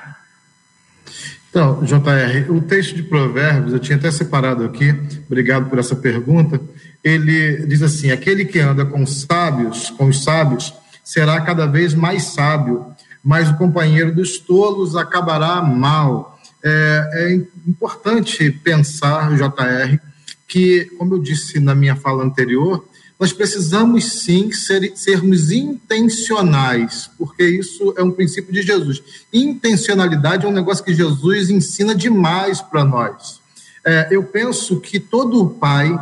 [1.48, 4.94] Então, JR, o texto de Provérbios, eu tinha até separado aqui,
[5.26, 6.61] obrigado por essa pergunta.
[7.02, 11.94] Ele diz assim: aquele que anda com os sábios, com os sábios, será cada vez
[11.94, 12.87] mais sábio,
[13.24, 16.38] mas o companheiro dos tolos acabará mal.
[16.64, 17.35] É, é
[17.66, 19.98] importante pensar, JR,
[20.46, 22.87] que, como eu disse na minha fala anterior,
[23.22, 29.00] nós precisamos sim ser, sermos intencionais, porque isso é um princípio de Jesus.
[29.32, 33.40] Intencionalidade é um negócio que Jesus ensina demais para nós.
[33.87, 35.96] É, eu penso que todo pai,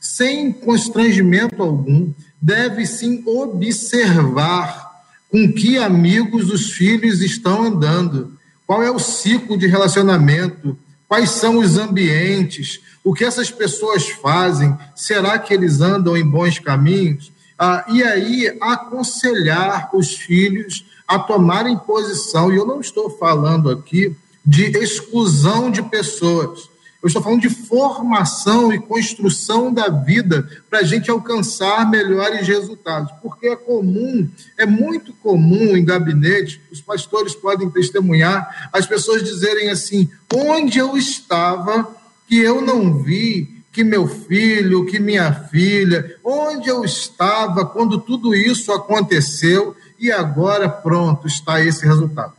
[0.00, 8.90] sem constrangimento algum, deve sim observar com que amigos os filhos estão andando, qual é
[8.90, 10.76] o ciclo de relacionamento,
[11.14, 16.58] quais são os ambientes, o que essas pessoas fazem, será que eles andam em bons
[16.58, 17.30] caminhos?
[17.56, 24.16] Ah, e aí aconselhar os filhos a tomarem posição, e eu não estou falando aqui
[24.44, 26.68] de exclusão de pessoas,
[27.04, 33.12] eu estou falando de formação e construção da vida para a gente alcançar melhores resultados,
[33.22, 39.68] porque é comum, é muito comum em gabinete, os pastores podem testemunhar, as pessoas dizerem
[39.68, 41.94] assim: onde eu estava
[42.26, 48.34] que eu não vi que meu filho, que minha filha, onde eu estava quando tudo
[48.34, 52.32] isso aconteceu e agora pronto está esse resultado.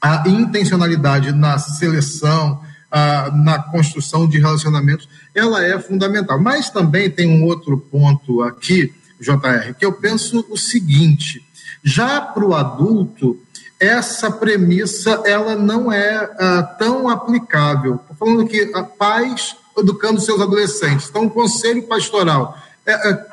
[0.00, 6.40] A intencionalidade na seleção, na construção de relacionamentos, ela é fundamental.
[6.40, 11.44] Mas também tem um outro ponto aqui, JR, que eu penso o seguinte:
[11.82, 13.38] já para o adulto,
[13.78, 17.96] essa premissa ela não é uh, tão aplicável.
[17.96, 21.08] Estou falando aqui, uh, pais educando seus adolescentes.
[21.08, 22.58] Então, um conselho pastoral.
[22.84, 23.26] É,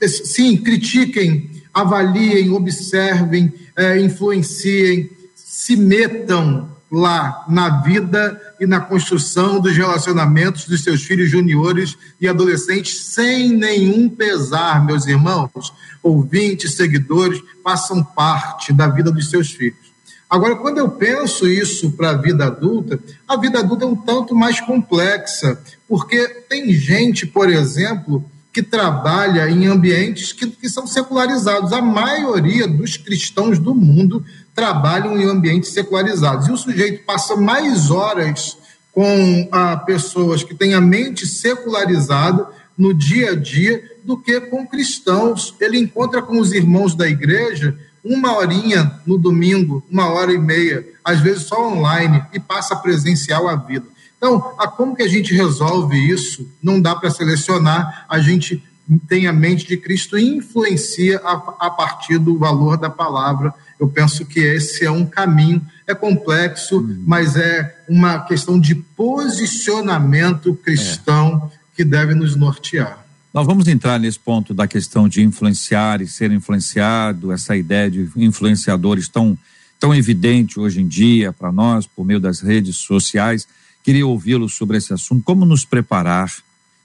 [0.00, 9.60] é, sim, critiquem, avaliem, observem, é, influenciem, se metam lá na vida e na construção
[9.60, 15.72] dos relacionamentos dos seus filhos juniores e adolescentes sem nenhum pesar, meus irmãos,
[16.02, 19.86] ouvintes, seguidores, façam parte da vida dos seus filhos.
[20.28, 24.34] Agora, quando eu penso isso para a vida adulta, a vida adulta é um tanto
[24.34, 31.72] mais complexa, porque tem gente, por exemplo, que trabalha em ambientes que, que são secularizados.
[31.72, 34.24] A maioria dos cristãos do mundo
[34.56, 36.48] trabalham em ambientes secularizados.
[36.48, 38.56] E o sujeito passa mais horas
[38.90, 44.66] com ah, pessoas que têm a mente secularizada no dia a dia do que com
[44.66, 45.54] cristãos.
[45.60, 50.86] Ele encontra com os irmãos da igreja uma horinha no domingo, uma hora e meia,
[51.04, 53.84] às vezes só online, e passa presencial a vida.
[54.16, 56.48] Então, a como que a gente resolve isso?
[56.62, 58.62] Não dá para selecionar, a gente
[59.08, 63.52] tem a mente de Cristo e influencia a, a partir do valor da palavra.
[63.78, 67.04] Eu penso que esse é um caminho, é complexo, hum.
[67.06, 71.56] mas é uma questão de posicionamento cristão é.
[71.76, 73.04] que deve nos nortear.
[73.32, 78.10] Nós vamos entrar nesse ponto da questão de influenciar e ser influenciado, essa ideia de
[78.16, 79.36] influenciadores tão,
[79.78, 83.46] tão evidente hoje em dia para nós, por meio das redes sociais.
[83.84, 86.32] Queria ouvi-lo sobre esse assunto, como nos preparar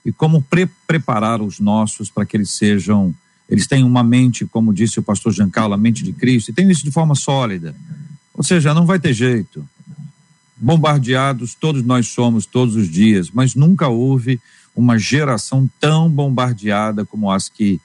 [0.04, 3.14] e como pre preparar os nossos para que eles sejam
[3.52, 6.70] eles têm uma mente, como disse o pastor Giancarlo, a mente de Cristo, e tem
[6.70, 7.76] isso de forma sólida.
[8.32, 9.62] Ou seja, não vai ter jeito.
[10.56, 14.40] Bombardeados, todos nós somos todos os dias, mas nunca houve
[14.74, 17.78] uma geração tão bombardeada como as que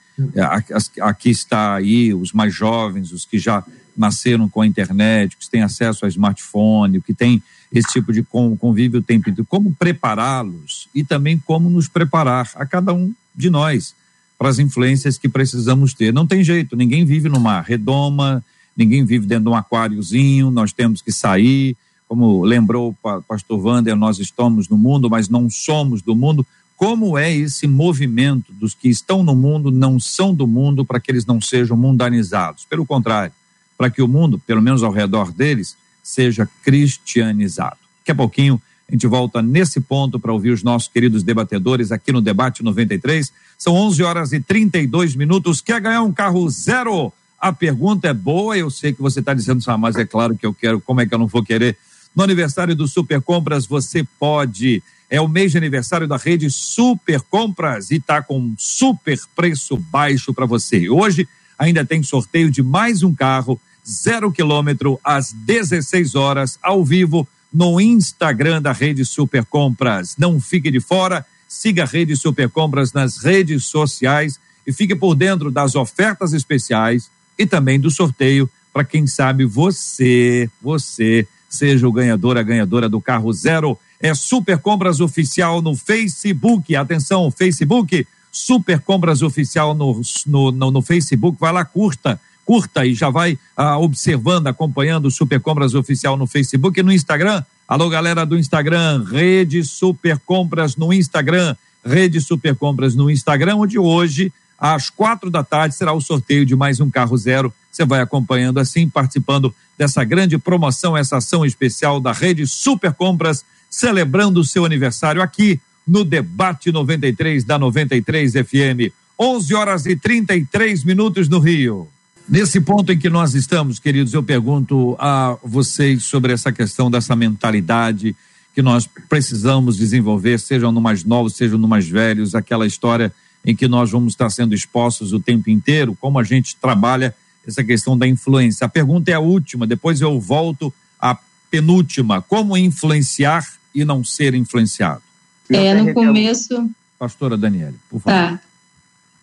[1.02, 3.62] aqui está aí, os mais jovens, os que já
[3.96, 9.02] nasceram com a internet, que têm acesso a smartphone, que têm esse tipo de convívio
[9.02, 9.46] o tempo inteiro.
[9.50, 13.94] Como prepará-los e também como nos preparar a cada um de nós
[14.38, 16.14] para as influências que precisamos ter.
[16.14, 18.44] Não tem jeito, ninguém vive numa redoma,
[18.76, 21.76] ninguém vive dentro de um aquáriozinho, nós temos que sair.
[22.08, 26.46] Como lembrou o pastor Wander, nós estamos no mundo, mas não somos do mundo.
[26.78, 31.12] Como é esse movimento dos que estão no mundo, não são do mundo, para que
[31.12, 32.66] eles não sejam mundanizados?
[32.66, 33.34] Pelo contrário,
[33.76, 37.78] para que o mundo, pelo menos ao redor deles, seja cristianizado.
[38.00, 42.14] Daqui a pouquinho a gente volta nesse ponto para ouvir os nossos queridos debatedores aqui
[42.14, 43.34] no Debate 93.
[43.58, 45.60] São 11 horas e 32 minutos.
[45.60, 47.12] Quer ganhar um carro zero?
[47.38, 50.46] A pergunta é boa, eu sei que você está dizendo, ah, mas é claro que
[50.46, 51.78] eu quero, como é que eu não vou querer?
[52.16, 54.82] No aniversário do Super Compras, você pode.
[55.10, 59.76] É o mês de aniversário da rede Super Compras e está com um super preço
[59.76, 60.90] baixo para você.
[60.90, 61.28] Hoje
[61.60, 67.80] ainda tem sorteio de mais um carro, zero quilômetro, às 16 horas, ao vivo, no
[67.80, 70.16] Instagram da Rede Super Compras.
[70.18, 75.16] Não fique de fora, siga a Rede Super Compras nas redes sociais e fique por
[75.16, 81.92] dentro das ofertas especiais e também do sorteio para quem sabe você, você seja o
[81.92, 83.78] ganhador, a ganhadora do carro zero.
[84.00, 86.76] É Super Compras Oficial no Facebook.
[86.76, 91.38] Atenção, Facebook, Super Compras Oficial no, no, no, no Facebook.
[91.40, 96.26] Vai lá, curta curta e já vai ah, observando, acompanhando o Super Compras Oficial no
[96.26, 97.44] Facebook e no Instagram.
[97.68, 103.78] Alô, galera do Instagram, Rede Super Compras no Instagram, Rede Super Compras no Instagram, onde
[103.78, 107.54] hoje, às quatro da tarde, será o sorteio de mais um carro zero.
[107.70, 113.44] Você vai acompanhando assim, participando dessa grande promoção, essa ação especial da Rede Super Compras,
[113.70, 118.94] celebrando o seu aniversário aqui no Debate 93 da 93 FM.
[119.20, 121.90] 11 horas e 33 minutos no Rio.
[122.30, 127.16] Nesse ponto em que nós estamos, queridos, eu pergunto a vocês sobre essa questão dessa
[127.16, 128.14] mentalidade
[128.54, 133.14] que nós precisamos desenvolver, sejam no mais novos, sejam no mais velhos, aquela história
[133.46, 137.16] em que nós vamos estar sendo expostos o tempo inteiro, como a gente trabalha
[137.48, 138.66] essa questão da influência.
[138.66, 141.18] A pergunta é a última, depois eu volto à
[141.50, 145.02] penúltima: como influenciar e não ser influenciado?
[145.50, 146.70] É, no começo.
[147.00, 148.38] Pastora Daniele, por favor.
[148.38, 148.47] Tá.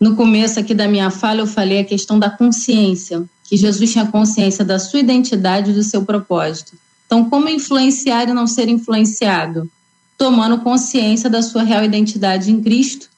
[0.01, 4.07] No começo aqui da minha fala, eu falei a questão da consciência, que Jesus tinha
[4.07, 6.77] consciência da sua identidade e do seu propósito.
[7.07, 9.71] Então, como influenciar e não ser influenciado?
[10.19, 13.09] Tomando consciência da sua real identidade em Cristo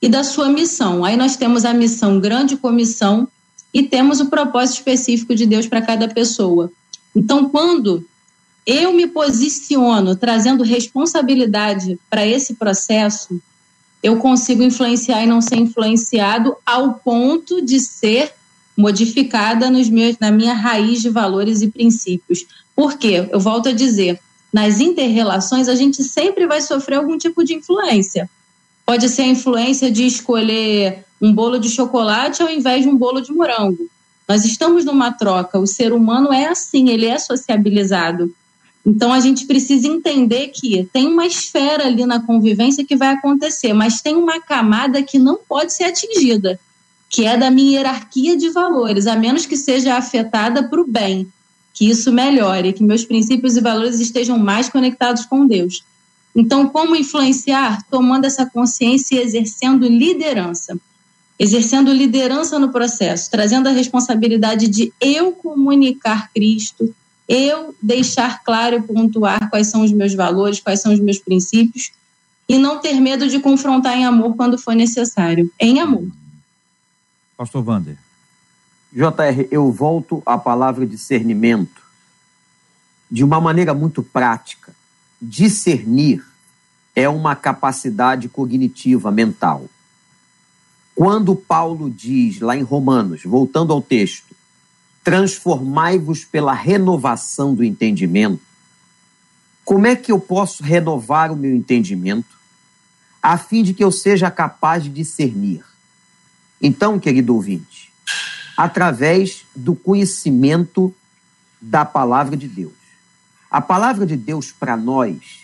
[0.00, 1.04] e da sua missão.
[1.04, 3.28] Aí nós temos a missão grande comissão
[3.72, 6.70] e temos o propósito específico de Deus para cada pessoa.
[7.14, 8.04] Então, quando
[8.66, 13.40] eu me posiciono trazendo responsabilidade para esse processo,
[14.02, 18.32] eu consigo influenciar e não ser influenciado ao ponto de ser
[18.76, 22.46] modificada nos meus, na minha raiz de valores e princípios.
[22.74, 23.28] Por quê?
[23.30, 24.18] Eu volto a dizer,
[24.52, 28.28] nas interrelações a gente sempre vai sofrer algum tipo de influência.
[28.86, 33.20] Pode ser a influência de escolher um bolo de chocolate ao invés de um bolo
[33.20, 33.88] de morango.
[34.26, 38.32] Nós estamos numa troca, o ser humano é assim, ele é sociabilizado.
[38.84, 43.72] Então a gente precisa entender que tem uma esfera ali na convivência que vai acontecer,
[43.72, 46.58] mas tem uma camada que não pode ser atingida,
[47.08, 51.30] que é da minha hierarquia de valores, a menos que seja afetada para o bem,
[51.74, 55.84] que isso melhore, que meus princípios e valores estejam mais conectados com Deus.
[56.34, 57.84] Então, como influenciar?
[57.90, 60.78] Tomando essa consciência e exercendo liderança.
[61.38, 66.94] Exercendo liderança no processo, trazendo a responsabilidade de eu comunicar Cristo,
[67.32, 71.92] eu deixar claro e pontuar quais são os meus valores, quais são os meus princípios
[72.48, 75.48] e não ter medo de confrontar em amor quando for necessário.
[75.60, 76.08] Em amor.
[77.36, 77.96] Pastor Wander.
[78.92, 81.80] JR, eu volto à palavra discernimento
[83.08, 84.74] de uma maneira muito prática.
[85.22, 86.26] Discernir
[86.96, 89.66] é uma capacidade cognitiva mental.
[90.96, 94.29] Quando Paulo diz lá em Romanos, voltando ao texto,
[95.02, 98.42] transformai-vos pela renovação do entendimento.
[99.64, 102.38] Como é que eu posso renovar o meu entendimento
[103.22, 105.64] a fim de que eu seja capaz de discernir?
[106.60, 107.92] Então, querido ouvinte,
[108.56, 110.94] através do conhecimento
[111.60, 112.72] da palavra de Deus.
[113.50, 115.40] A palavra de Deus para nós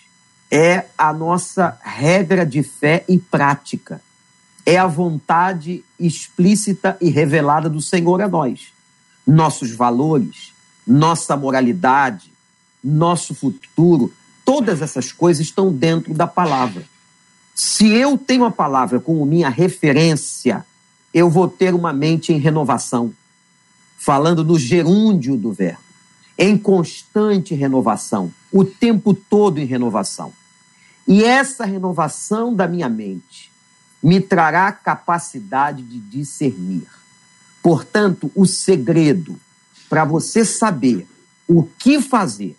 [0.50, 4.00] é a nossa regra de fé e prática.
[4.66, 8.72] é a vontade explícita e revelada do Senhor a nós.
[9.26, 10.52] Nossos valores,
[10.86, 12.32] nossa moralidade,
[12.82, 14.12] nosso futuro,
[14.44, 16.84] todas essas coisas estão dentro da palavra.
[17.54, 20.64] Se eu tenho a palavra como minha referência,
[21.12, 23.12] eu vou ter uma mente em renovação,
[23.96, 25.80] falando no gerúndio do verbo,
[26.38, 30.32] em constante renovação, o tempo todo em renovação.
[31.08, 33.50] E essa renovação da minha mente
[34.02, 36.86] me trará capacidade de discernir.
[37.66, 39.40] Portanto, o segredo
[39.90, 41.04] para você saber
[41.48, 42.56] o que fazer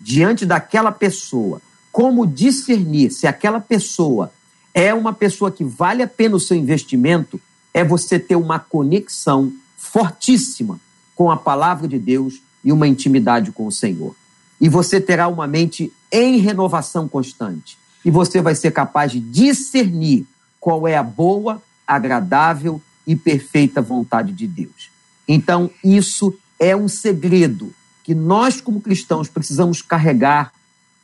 [0.00, 4.32] diante daquela pessoa, como discernir se aquela pessoa
[4.74, 7.40] é uma pessoa que vale a pena o seu investimento,
[7.72, 10.80] é você ter uma conexão fortíssima
[11.14, 14.16] com a palavra de Deus e uma intimidade com o Senhor.
[14.60, 17.78] E você terá uma mente em renovação constante.
[18.04, 20.26] E você vai ser capaz de discernir
[20.58, 24.90] qual é a boa, agradável e perfeita vontade de Deus.
[25.26, 27.72] Então, isso é um segredo
[28.04, 30.52] que nós, como cristãos, precisamos carregar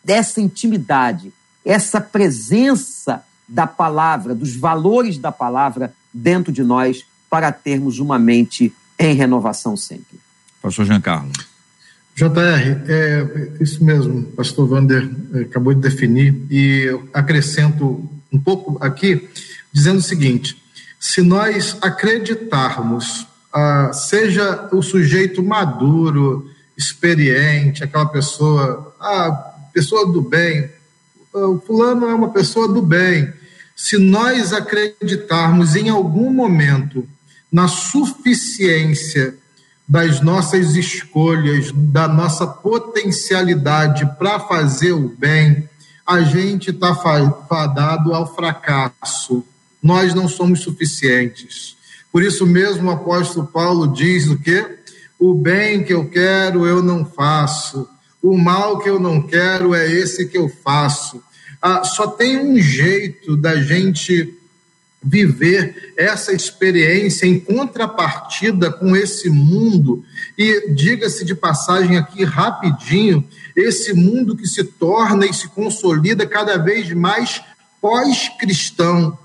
[0.04, 1.32] dessa intimidade,
[1.64, 8.72] essa presença da palavra, dos valores da palavra dentro de nós, para termos uma mente
[8.98, 10.20] em renovação sempre.
[10.60, 11.32] Pastor Giancarlo.
[12.14, 12.28] JR,
[12.86, 19.28] é isso mesmo, pastor Wander é, acabou de definir, e eu acrescento um pouco aqui,
[19.72, 20.62] dizendo o seguinte:
[21.06, 29.32] se nós acreditarmos, ah, seja o sujeito maduro, experiente, aquela pessoa, a ah,
[29.70, 30.70] pessoa do bem,
[31.30, 33.30] o fulano é uma pessoa do bem.
[33.76, 37.06] Se nós acreditarmos em algum momento
[37.52, 39.36] na suficiência
[39.86, 45.68] das nossas escolhas, da nossa potencialidade para fazer o bem,
[46.06, 49.44] a gente está fadado ao fracasso.
[49.84, 51.76] Nós não somos suficientes.
[52.10, 54.78] Por isso mesmo o apóstolo Paulo diz o quê?
[55.18, 57.86] O bem que eu quero eu não faço,
[58.22, 61.22] o mal que eu não quero é esse que eu faço.
[61.60, 64.32] Ah, só tem um jeito da gente
[65.02, 70.02] viver essa experiência em contrapartida com esse mundo.
[70.38, 73.22] E diga-se de passagem aqui rapidinho,
[73.54, 77.42] esse mundo que se torna e se consolida cada vez mais
[77.82, 79.18] pós-cristão.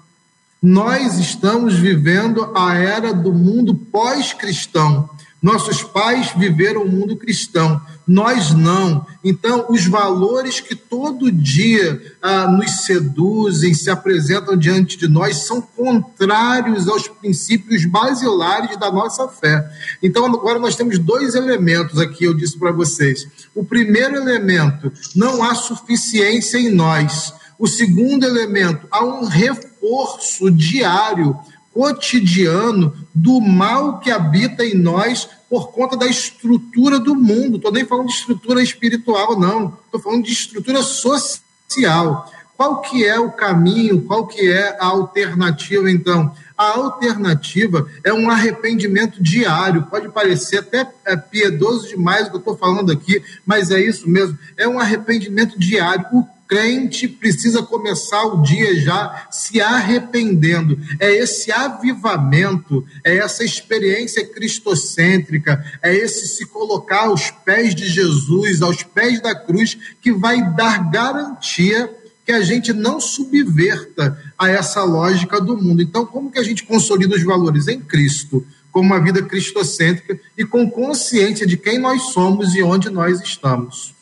[0.62, 5.10] Nós estamos vivendo a era do mundo pós-cristão.
[5.42, 9.08] Nossos pais viveram o mundo cristão, nós não.
[9.24, 15.62] Então, os valores que todo dia ah, nos seduzem, se apresentam diante de nós, são
[15.62, 19.66] contrários aos princípios basilares da nossa fé.
[20.04, 23.26] Então, agora nós temos dois elementos aqui, eu disse para vocês.
[23.56, 27.34] O primeiro elemento, não há suficiência em nós.
[27.58, 29.69] O segundo elemento, há um reforço
[30.56, 31.38] diário
[31.74, 37.58] cotidiano do mal que habita em nós por conta da estrutura do mundo.
[37.58, 39.78] Estou nem falando de estrutura espiritual, não.
[39.86, 42.32] Estou falando de estrutura social.
[42.58, 44.02] Qual que é o caminho?
[44.02, 46.36] Qual que é a alternativa, então?
[46.58, 49.84] A alternativa é um arrependimento diário.
[49.84, 54.10] Pode parecer até é, piedoso demais o que eu estou falando aqui, mas é isso
[54.10, 54.38] mesmo.
[54.58, 56.06] É um arrependimento diário.
[56.12, 60.80] O crente precisa começar o dia já se arrependendo.
[61.00, 68.64] É esse avivamento, é essa experiência cristocêntrica, é esse se colocar aos pés de Jesus,
[68.64, 71.96] aos pés da cruz, que vai dar garantia
[72.26, 75.84] que a gente não subverta a essa lógica do mundo.
[75.84, 80.44] Então, como que a gente consolida os valores em Cristo, com uma vida cristocêntrica e
[80.44, 83.99] com consciência de quem nós somos e onde nós estamos?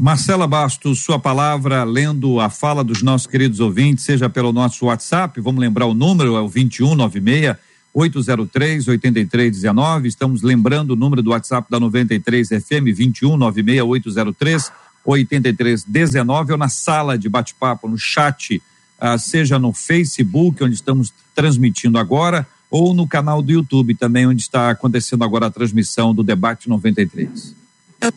[0.00, 5.40] Marcela Bastos, sua palavra, lendo a fala dos nossos queridos ouvintes, seja pelo nosso WhatsApp,
[5.40, 7.56] vamos lembrar o número, é o 2196
[7.92, 10.06] 803 8319.
[10.06, 14.72] Estamos lembrando o número do WhatsApp da 93 FM 2196 803
[15.04, 18.62] 8319 ou na sala de bate-papo, no chat,
[19.00, 24.42] ah, seja no Facebook, onde estamos transmitindo agora, ou no canal do YouTube também, onde
[24.42, 27.52] está acontecendo agora a transmissão do debate 93.
[28.00, 28.12] Eu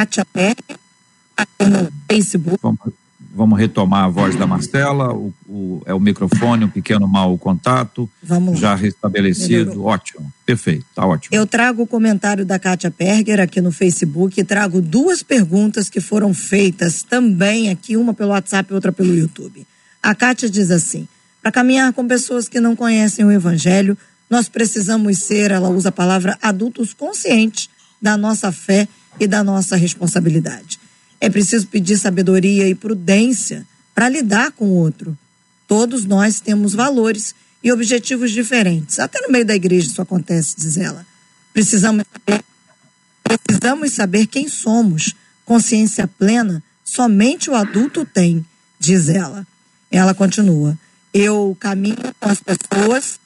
[0.00, 0.56] Kátia Pérez
[1.36, 2.58] aqui no Facebook.
[2.62, 2.78] Vamos,
[3.34, 5.12] vamos, retomar a voz da Marcela.
[5.12, 8.08] O, o, é o microfone, um pequeno mau contato.
[8.22, 9.72] Vamos já restabelecido.
[9.72, 9.88] Melhorou.
[9.88, 10.32] Ótimo.
[10.46, 11.36] Perfeito, tá ótimo.
[11.36, 16.00] Eu trago o comentário da Kátia Perger aqui no Facebook e trago duas perguntas que
[16.00, 19.66] foram feitas também aqui, uma pelo WhatsApp e outra pelo YouTube.
[20.02, 21.06] A Kátia diz assim:
[21.42, 23.98] para caminhar com pessoas que não conhecem o Evangelho,
[24.30, 27.68] nós precisamos ser, ela usa a palavra, adultos conscientes
[28.00, 28.88] da nossa fé
[29.18, 30.78] e da nossa responsabilidade.
[31.20, 35.16] É preciso pedir sabedoria e prudência para lidar com o outro.
[35.66, 38.98] Todos nós temos valores e objetivos diferentes.
[38.98, 41.06] Até no meio da igreja isso acontece, diz ela.
[41.52, 42.44] Precisamos saber,
[43.22, 45.14] precisamos saber quem somos.
[45.44, 48.44] Consciência plena somente o adulto tem,
[48.78, 49.46] diz ela.
[49.90, 50.78] Ela continua:
[51.12, 53.20] Eu caminho com as pessoas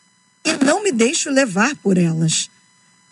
[0.45, 2.51] e não me deixo levar por elas.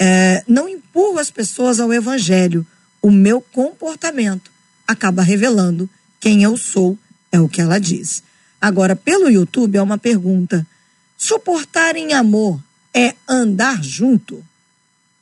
[0.05, 2.67] É, não empurro as pessoas ao evangelho.
[3.01, 4.51] O meu comportamento
[4.85, 5.89] acaba revelando
[6.19, 6.99] quem eu sou,
[7.31, 8.21] é o que ela diz.
[8.61, 10.67] Agora, pelo YouTube, é uma pergunta:
[11.17, 12.61] suportar em amor
[12.93, 14.45] é andar junto?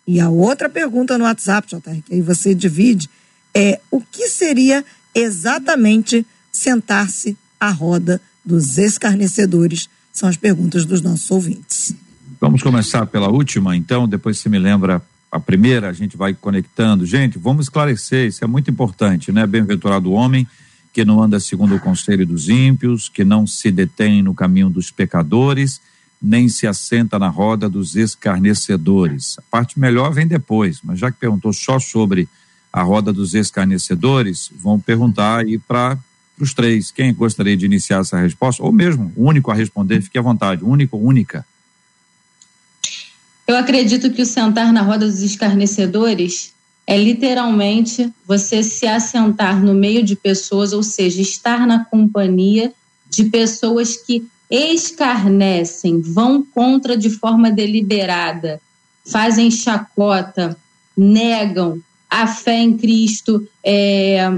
[0.06, 1.68] E a outra pergunta no WhatsApp,
[2.06, 3.10] que aí você divide,
[3.54, 4.82] é o que seria
[5.14, 9.90] exatamente sentar-se à roda dos escarnecedores?
[10.10, 11.94] São as perguntas dos nossos ouvintes.
[12.40, 17.04] Vamos começar pela última, então, depois você me lembra a primeira, a gente vai conectando.
[17.04, 19.46] Gente, vamos esclarecer, isso é muito importante, né?
[19.46, 20.48] Bem-aventurado o homem
[20.90, 24.90] que não anda segundo o conselho dos ímpios, que não se detém no caminho dos
[24.90, 25.82] pecadores,
[26.20, 29.38] nem se assenta na roda dos escarnecedores.
[29.38, 32.26] A parte melhor vem depois, mas já que perguntou só sobre
[32.72, 35.98] a roda dos escarnecedores, vão perguntar aí para
[36.38, 36.90] os três.
[36.90, 38.62] Quem gostaria de iniciar essa resposta?
[38.62, 40.64] Ou mesmo, único a responder, fique à vontade.
[40.64, 41.44] Único, única.
[43.50, 46.54] Eu acredito que o sentar na roda dos escarnecedores
[46.86, 52.72] é literalmente você se assentar no meio de pessoas, ou seja, estar na companhia
[53.08, 58.60] de pessoas que escarnecem, vão contra de forma deliberada,
[59.04, 60.56] fazem chacota,
[60.96, 64.30] negam a fé em Cristo, é,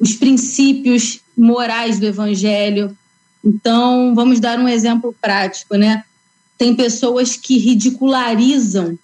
[0.00, 2.96] os princípios morais do Evangelho.
[3.44, 6.02] Então, vamos dar um exemplo prático, né?
[6.56, 8.98] Tem pessoas que ridicularizam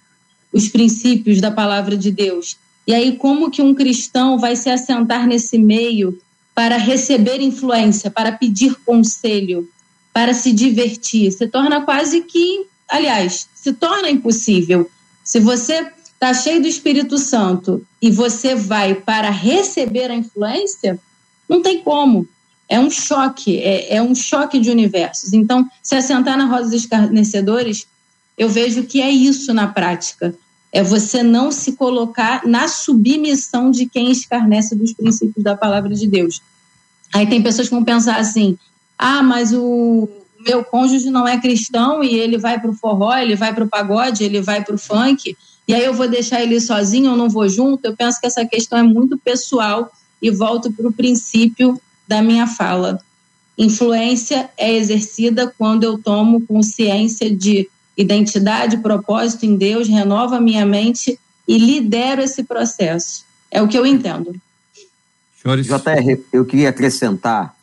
[0.53, 2.57] os princípios da palavra de Deus.
[2.87, 6.19] E aí, como que um cristão vai se assentar nesse meio
[6.55, 9.69] para receber influência, para pedir conselho,
[10.13, 11.31] para se divertir?
[11.33, 14.91] Se torna quase que, aliás, se torna impossível.
[15.23, 20.99] Se você está cheio do Espírito Santo e você vai para receber a influência,
[21.49, 22.27] não tem como
[22.69, 25.33] é um choque, é, é, um choque de universos.
[25.33, 27.87] Então, se assentar na roda dos escarnecedores,
[28.37, 30.35] eu vejo que é isso na prática.
[30.71, 36.07] É você não se colocar na submissão de quem escarnece dos princípios da palavra de
[36.07, 36.43] Deus.
[37.15, 38.59] Aí tem pessoas que vão pensar assim:
[38.99, 40.07] ah, mas o
[40.39, 43.69] meu cônjuge não é cristão e ele vai para o forró, ele vai para o
[43.69, 45.35] pagode, ele vai para o funk,
[45.67, 47.87] e aí eu vou deixar ele sozinho, eu não vou junto.
[47.87, 49.91] Eu penso que essa questão é muito pessoal
[50.21, 52.99] e volto para o princípio da minha fala.
[53.57, 60.65] Influência é exercida quando eu tomo consciência de identidade, propósito em Deus, renovo a minha
[60.65, 63.25] mente e lidero esse processo.
[63.51, 64.41] É o que eu entendo.
[65.43, 65.67] Senhores...
[65.67, 67.55] JR, eu queria acrescentar: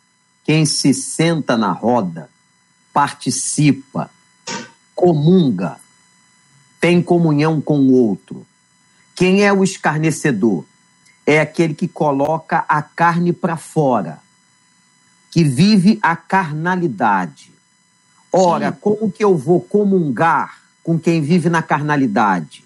[0.43, 2.29] quem se senta na roda,
[2.93, 4.09] participa,
[4.93, 5.77] comunga,
[6.79, 8.45] tem comunhão com o outro.
[9.15, 10.65] Quem é o escarnecedor?
[11.25, 14.24] É aquele que coloca a carne para fora
[15.35, 17.51] que vive a carnalidade.
[18.31, 18.77] Ora, Sim.
[18.79, 22.63] como que eu vou comungar com quem vive na carnalidade?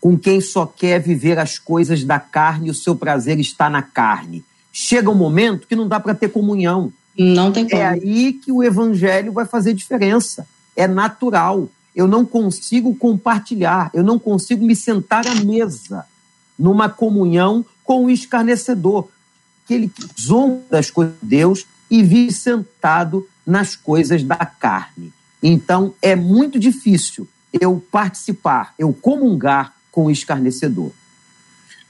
[0.00, 3.82] Com quem só quer viver as coisas da carne e o seu prazer está na
[3.82, 4.44] carne?
[4.72, 6.92] Chega um momento que não dá para ter comunhão.
[7.18, 7.82] Não tem como.
[7.82, 10.46] É aí que o evangelho vai fazer diferença.
[10.76, 11.68] É natural.
[11.92, 16.06] Eu não consigo compartilhar, eu não consigo me sentar à mesa
[16.56, 19.08] numa comunhão com o escarnecedor,
[19.64, 25.12] aquele que zomba das coisas de Deus e vive sentado nas coisas da carne.
[25.42, 27.28] Então é muito difícil
[27.60, 30.90] eu participar, eu comungar com o escarnecedor.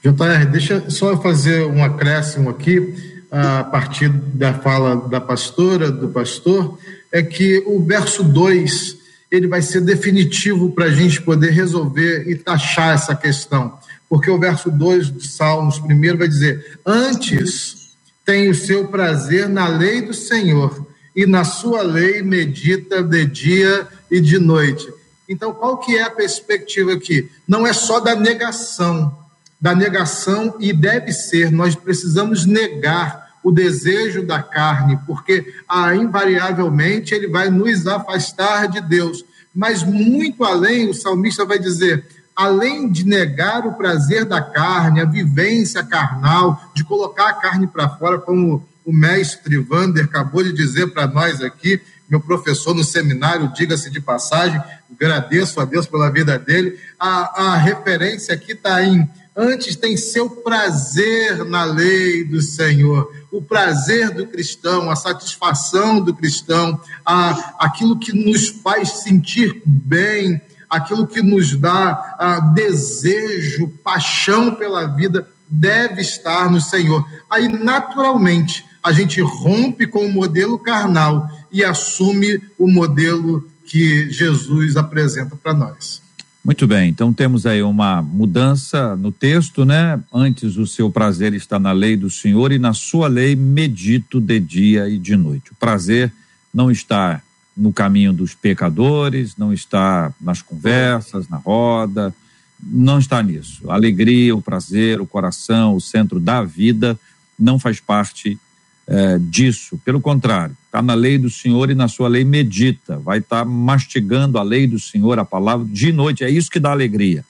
[0.03, 6.77] JR, deixa só fazer um acréscimo aqui, a partir da fala da pastora, do pastor,
[7.09, 8.97] é que o verso 2
[9.31, 13.79] ele vai ser definitivo para a gente poder resolver e taxar essa questão.
[14.09, 17.82] Porque o verso 2 de Salmos, primeiro, vai dizer: Antes
[18.25, 23.87] tem o seu prazer na lei do Senhor e na sua lei medita de dia
[24.09, 24.87] e de noite.
[25.27, 27.29] Então, qual que é a perspectiva aqui?
[27.47, 29.17] Não é só da negação,
[29.59, 37.13] da negação e deve ser, nós precisamos negar o desejo da carne, porque ah, invariavelmente
[37.13, 39.23] ele vai nos afastar de Deus.
[39.53, 42.05] Mas muito além, o salmista vai dizer:
[42.35, 47.89] além de negar o prazer da carne, a vivência carnal, de colocar a carne para
[47.89, 53.51] fora, como o mestre Vander acabou de dizer para nós aqui, meu professor no seminário,
[53.53, 54.61] diga-se de passagem,
[54.91, 56.77] agradeço a Deus pela vida dele.
[56.99, 63.41] A, a referência aqui está em Antes tem seu prazer na lei do Senhor, o
[63.41, 70.39] prazer do cristão, a satisfação do cristão, a, aquilo que nos faz sentir bem,
[70.73, 77.07] aquilo que nos dá a, desejo, paixão pela vida, deve estar no Senhor.
[77.29, 84.75] Aí, naturalmente, a gente rompe com o modelo carnal e assume o modelo que Jesus
[84.75, 86.01] apresenta para nós.
[86.43, 89.97] Muito bem, então temos aí uma mudança no texto, né?
[90.13, 94.41] Antes o seu prazer está na lei do Senhor e na sua lei medito de
[94.41, 95.53] dia e de noite.
[95.53, 96.11] O prazer
[96.53, 97.21] não está
[97.55, 102.13] no caminho dos pecadores, não está nas conversas, na roda,
[102.61, 103.69] não está nisso.
[103.69, 106.99] A alegria, o prazer, o coração, o centro da vida
[107.37, 108.39] não faz parte
[108.87, 109.79] é, disso.
[109.83, 112.97] Pelo contrário, está na lei do Senhor e na sua lei medita.
[112.97, 116.23] Vai estar tá mastigando a lei do Senhor, a palavra, de noite.
[116.23, 117.25] É isso que dá alegria.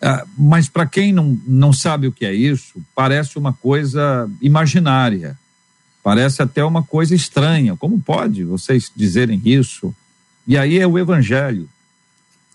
[0.00, 5.38] É, mas para quem não, não sabe o que é isso, parece uma coisa imaginária.
[6.02, 7.76] Parece até uma coisa estranha.
[7.76, 9.94] Como pode vocês dizerem isso?
[10.46, 11.68] E aí é o Evangelho.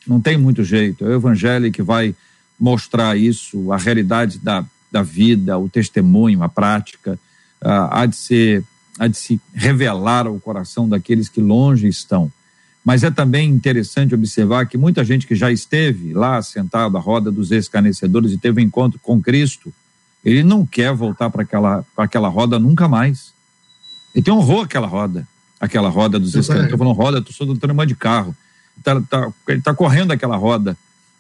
[0.08, 1.06] Não tem muito jeito.
[1.06, 2.16] É o Evangelho que vai
[2.60, 7.20] mostrar isso, a realidade da, da vida, o testemunho, a prática
[7.62, 8.64] uh, há, de ser,
[8.98, 12.32] há de se revelar ao coração daqueles que longe estão.
[12.84, 17.32] Mas é também interessante observar que muita gente que já esteve lá sentado à roda
[17.32, 19.74] dos escarnecedores e teve um encontro com Cristo,
[20.24, 23.35] ele não quer voltar para aquela, aquela roda nunca mais.
[24.16, 25.28] Ele tem honrou aquela roda,
[25.60, 26.72] aquela roda dos escarnecedores.
[26.72, 28.36] Estou falando roda, estou do tamanho de carro.
[28.82, 30.78] Tá, tá, ele está correndo aquela roda.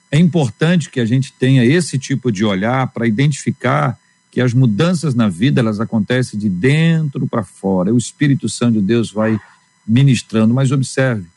[0.10, 4.00] É importante que a gente tenha esse tipo de olhar para identificar
[4.32, 7.94] que as mudanças na vida elas acontecem de dentro para fora.
[7.94, 9.40] O Espírito Santo de Deus vai
[9.86, 11.28] ministrando, mas observe,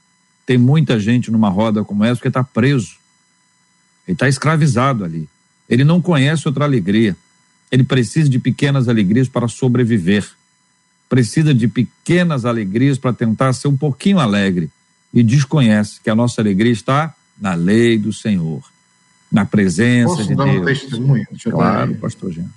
[0.47, 2.97] tem muita gente numa roda como essa porque está preso.
[4.07, 5.29] Ele está escravizado ali.
[5.69, 7.17] Ele não conhece outra alegria.
[7.71, 10.27] Ele precisa de pequenas alegrias para sobreviver.
[11.09, 14.71] Precisa de pequenas alegrias para tentar ser um pouquinho alegre.
[15.13, 18.63] E desconhece que a nossa alegria está na lei do Senhor,
[19.33, 20.61] na presença Posso de dar Deus.
[20.61, 21.27] Um testemunho?
[21.51, 22.51] Claro, pastor Jean.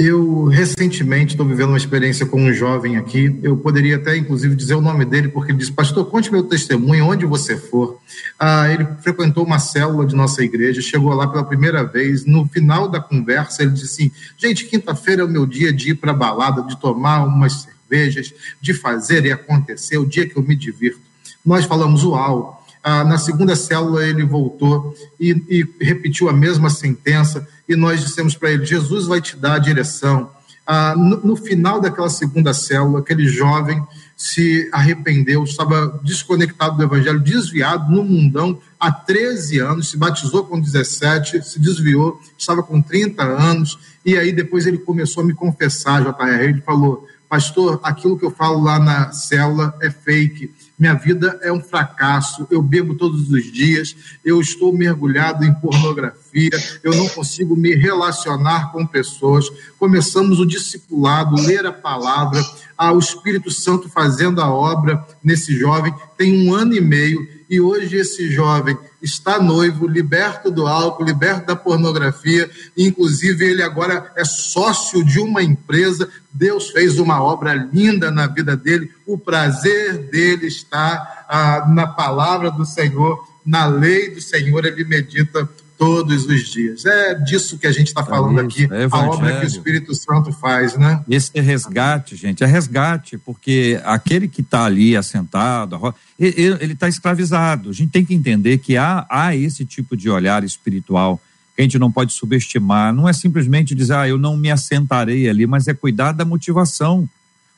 [0.00, 3.36] Eu recentemente estou vivendo uma experiência com um jovem aqui.
[3.42, 7.04] Eu poderia até, inclusive, dizer o nome dele, porque ele disse: Pastor, conte meu testemunho,
[7.04, 7.98] onde você for.
[8.38, 12.24] Ah, ele frequentou uma célula de nossa igreja, chegou lá pela primeira vez.
[12.24, 15.94] No final da conversa, ele disse assim: Gente, quinta-feira é o meu dia de ir
[15.96, 20.44] para a balada, de tomar umas cervejas, de fazer e acontecer, o dia que eu
[20.44, 21.00] me divirto.
[21.44, 22.54] Nós falamos: Uau.
[22.80, 28.34] Ah, na segunda célula, ele voltou e, e repetiu a mesma sentença e nós dissemos
[28.34, 30.30] para ele: Jesus vai te dar a direção.
[30.66, 33.82] Ah, no, no, final daquela segunda célula, aquele jovem
[34.14, 40.60] se arrependeu, estava desconectado do evangelho, desviado no mundão há 13 anos, se batizou com
[40.60, 46.02] 17, se desviou, estava com 30 anos, e aí depois ele começou a me confessar,
[46.02, 51.38] JR, ele falou, pastor, aquilo que eu falo lá na célula é fake, minha vida
[51.42, 56.50] é um fracasso, eu bebo todos os dias, eu estou mergulhado em pornografia,
[56.84, 59.50] eu não consigo me relacionar com pessoas.
[59.76, 62.40] Começamos o discipulado, ler a palavra,
[62.76, 67.60] ah, o Espírito Santo fazendo a obra nesse jovem, tem um ano e meio, e
[67.60, 74.24] hoje esse jovem está noivo, liberto do álcool, liberto da pornografia, inclusive ele agora é
[74.24, 76.08] sócio de uma empresa.
[76.32, 82.50] Deus fez uma obra linda na vida dele, o prazer dele está ah, na palavra
[82.50, 85.48] do Senhor, na lei do Senhor, ele medita
[85.78, 86.84] todos os dias.
[86.84, 89.94] É disso que a gente está falando é aqui, é a obra que o Espírito
[89.94, 91.02] Santo faz, né?
[91.08, 97.70] Esse resgate, gente, é resgate, porque aquele que está ali assentado, ele está escravizado.
[97.70, 101.20] A gente tem que entender que há, há esse tipo de olhar espiritual
[101.54, 102.92] que a gente não pode subestimar.
[102.92, 107.08] Não é simplesmente dizer, ah, eu não me assentarei ali, mas é cuidar da motivação.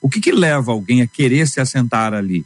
[0.01, 2.45] O que, que leva alguém a querer se assentar ali?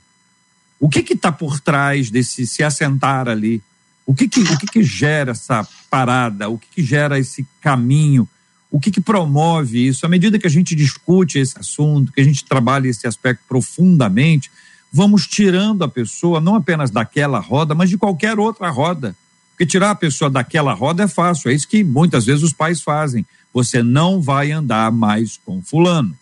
[0.79, 3.63] O que está por trás desse se assentar ali?
[4.07, 6.49] O que que, o que, que gera essa parada?
[6.49, 8.29] O que, que gera esse caminho?
[8.71, 10.05] O que, que promove isso?
[10.05, 14.51] À medida que a gente discute esse assunto, que a gente trabalha esse aspecto profundamente,
[14.93, 19.17] vamos tirando a pessoa não apenas daquela roda, mas de qualquer outra roda.
[19.51, 22.83] Porque tirar a pessoa daquela roda é fácil, é isso que muitas vezes os pais
[22.83, 23.25] fazem.
[23.53, 26.17] Você não vai andar mais com fulano.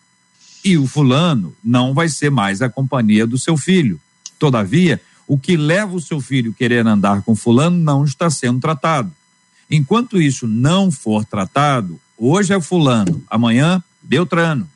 [0.63, 3.99] E o fulano não vai ser mais a companhia do seu filho.
[4.37, 5.01] Todavia,
[5.33, 9.11] o que leva o seu filho a querer andar com fulano não está sendo tratado.
[9.69, 14.69] Enquanto isso não for tratado, hoje é fulano, amanhã Beltrano.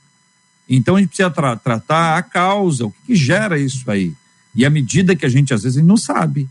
[0.67, 4.13] Então a gente precisa tra tratar a causa, o que, que, gera isso aí.
[4.55, 6.49] E à medida que a gente às vezes não sabe.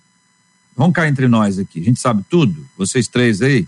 [0.77, 3.67] Vamos cá entre nós aqui, a gente sabe tudo, vocês três aí.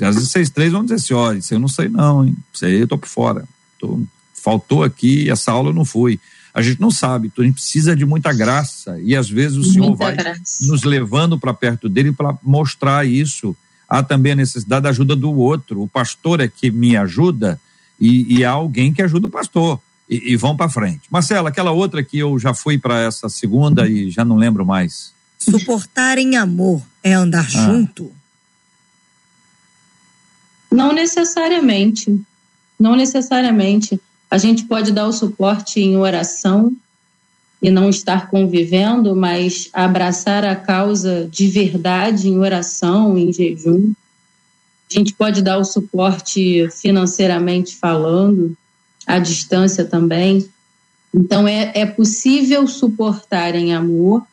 [0.00, 2.34] Às vezes vocês três vão dizer assim, olha, isso eu não sei não, hein?
[2.54, 3.44] Isso aí eu tô por fora.
[3.78, 4.00] Tô,
[4.32, 6.18] faltou aqui, essa aula eu não fui.
[6.54, 9.00] A gente não sabe, então a gente precisa de muita graça.
[9.00, 10.64] E às vezes o Senhor vai graça.
[10.68, 13.56] nos levando para perto dele para mostrar isso.
[13.88, 15.82] Há também a necessidade da ajuda do outro.
[15.82, 17.60] O pastor é que me ajuda
[18.00, 19.80] e, e há alguém que ajuda o pastor.
[20.08, 21.02] E, e vão para frente.
[21.10, 25.12] Marcela, aquela outra que eu já fui para essa segunda e já não lembro mais.
[25.38, 27.48] Suportar em amor é andar ah.
[27.48, 28.12] junto?
[30.70, 32.20] Não necessariamente.
[32.78, 34.00] Não necessariamente.
[34.34, 36.72] A gente pode dar o suporte em oração
[37.62, 43.92] e não estar convivendo, mas abraçar a causa de verdade em oração, em jejum.
[44.90, 48.56] A gente pode dar o suporte financeiramente falando,
[49.06, 50.50] à distância também.
[51.14, 54.26] Então, é, é possível suportar em amor,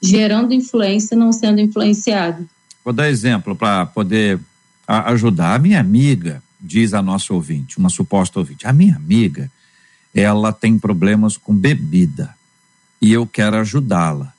[0.00, 2.48] gerando influência, não sendo influenciado.
[2.84, 4.38] Vou dar exemplo para poder
[4.86, 5.56] ajudar.
[5.56, 9.50] A minha amiga, diz a nossa ouvinte, uma suposta ouvinte, a minha amiga,
[10.14, 12.34] ela tem problemas com bebida
[13.00, 14.32] e eu quero ajudá-la.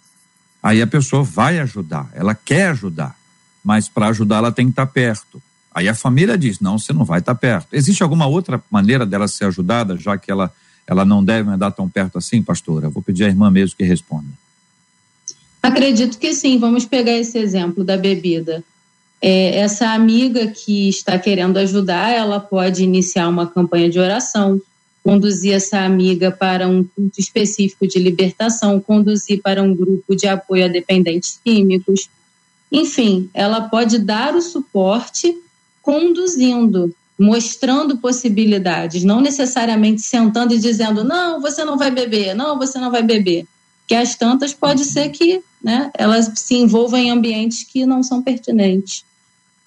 [0.62, 3.16] Aí a pessoa vai ajudar, ela quer ajudar,
[3.64, 5.42] mas para ajudar ela tem que estar perto.
[5.74, 7.68] Aí a família diz: não, você não vai estar perto.
[7.72, 10.52] Existe alguma outra maneira dela ser ajudada, já que ela,
[10.88, 12.90] ela não deve andar tão perto assim, pastora?
[12.90, 14.30] Vou pedir à irmã mesmo que responda.
[15.62, 16.58] Acredito que sim.
[16.58, 18.64] Vamos pegar esse exemplo da bebida.
[19.28, 24.62] É, essa amiga que está querendo ajudar, ela pode iniciar uma campanha de oração,
[25.04, 30.66] conduzir essa amiga para um culto específico de libertação, conduzir para um grupo de apoio
[30.66, 32.08] a dependentes químicos.
[32.72, 35.36] Enfim, ela pode dar o suporte
[35.82, 42.78] conduzindo, mostrando possibilidades, não necessariamente sentando e dizendo: não, você não vai beber, não, você
[42.78, 43.48] não vai beber.
[43.88, 48.22] Que as tantas pode ser que né, elas se envolvam em ambientes que não são
[48.22, 49.04] pertinentes.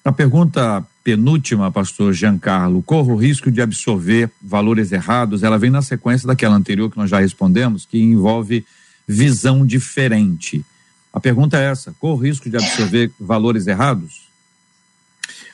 [0.04, 5.42] A pergunta penúltima, pastor Giancarlo, corro o risco de absorver valores errados?
[5.42, 8.64] Ela vem na sequência daquela anterior que nós já respondemos, que envolve
[9.06, 10.64] visão diferente.
[11.12, 14.28] A pergunta é essa: corro o risco de absorver valores errados?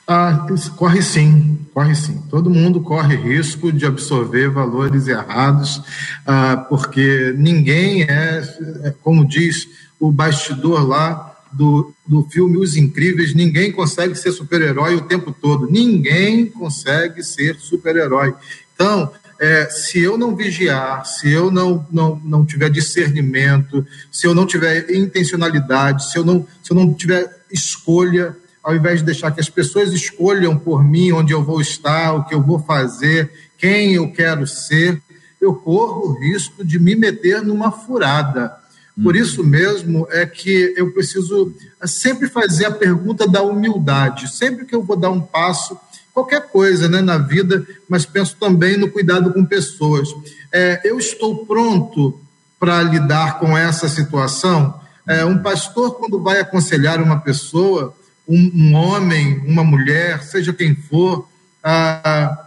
[0.07, 2.21] Ah, corre sim, corre sim.
[2.29, 5.81] Todo mundo corre risco de absorver valores errados,
[6.27, 8.43] ah, porque ninguém é,
[8.83, 9.67] é, como diz
[9.99, 15.69] o bastidor lá, do, do filme Os Incríveis, ninguém consegue ser super-herói o tempo todo.
[15.69, 18.33] Ninguém consegue ser super-herói.
[18.73, 24.35] Então, é, se eu não vigiar, se eu não, não, não tiver discernimento, se eu
[24.35, 29.31] não tiver intencionalidade, se eu não, se eu não tiver escolha, ao invés de deixar
[29.31, 33.31] que as pessoas escolham por mim onde eu vou estar, o que eu vou fazer,
[33.57, 35.01] quem eu quero ser,
[35.39, 38.64] eu corro o risco de me meter numa furada.
[39.01, 39.21] Por uhum.
[39.21, 41.53] isso mesmo é que eu preciso
[41.85, 44.33] sempre fazer a pergunta da humildade.
[44.33, 45.77] Sempre que eu vou dar um passo,
[46.13, 50.09] qualquer coisa né, na vida, mas penso também no cuidado com pessoas.
[50.51, 52.19] É, eu estou pronto
[52.57, 54.79] para lidar com essa situação?
[55.05, 57.93] É, um pastor, quando vai aconselhar uma pessoa,
[58.27, 61.27] um, um homem, uma mulher, seja quem for,
[61.61, 62.45] ah,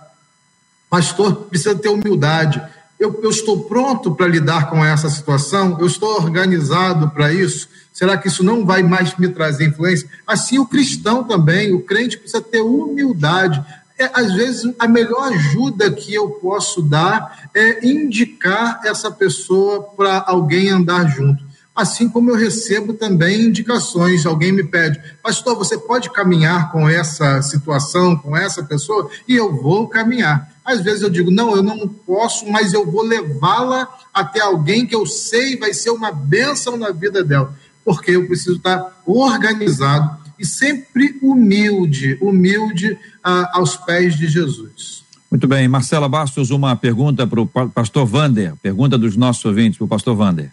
[0.88, 2.60] pastor precisa ter humildade
[2.98, 5.76] eu, eu estou pronto para lidar com essa situação?
[5.80, 7.68] Eu estou organizado para isso?
[7.92, 10.08] Será que isso não vai mais me trazer influência?
[10.26, 13.64] Assim, o cristão também, o crente precisa ter humildade.
[13.98, 20.22] É, às vezes, a melhor ajuda que eu posso dar é indicar essa pessoa para
[20.26, 21.47] alguém andar junto
[21.78, 24.26] assim como eu recebo também indicações.
[24.26, 29.08] Alguém me pede, pastor, você pode caminhar com essa situação, com essa pessoa?
[29.28, 30.52] E eu vou caminhar.
[30.64, 34.94] Às vezes eu digo, não, eu não posso, mas eu vou levá-la até alguém que
[34.94, 37.54] eu sei vai ser uma bênção na vida dela,
[37.84, 45.04] porque eu preciso estar organizado e sempre humilde, humilde ah, aos pés de Jesus.
[45.30, 49.84] Muito bem, Marcela Bastos, uma pergunta para o pastor Vander, pergunta dos nossos ouvintes para
[49.84, 50.50] o pastor Vander.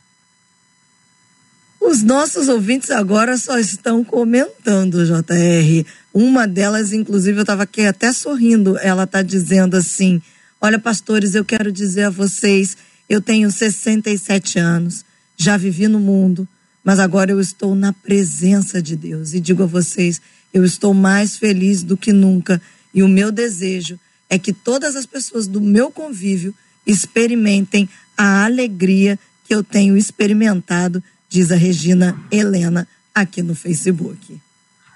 [1.87, 5.85] Os nossos ouvintes agora só estão comentando, JR.
[6.11, 8.75] Uma delas, inclusive, eu estava aqui até sorrindo.
[8.79, 10.19] Ela está dizendo assim:
[10.59, 12.75] Olha, pastores, eu quero dizer a vocês,
[13.07, 15.05] eu tenho 67 anos,
[15.37, 16.47] já vivi no mundo,
[16.83, 19.35] mas agora eu estou na presença de Deus.
[19.35, 20.19] E digo a vocês,
[20.51, 22.59] eu estou mais feliz do que nunca.
[22.95, 26.51] E o meu desejo é que todas as pessoas do meu convívio
[26.85, 31.03] experimentem a alegria que eu tenho experimentado
[31.35, 34.39] diz a Regina Helena aqui no Facebook.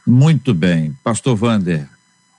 [0.07, 0.95] Muito bem.
[1.03, 1.85] Pastor Vander.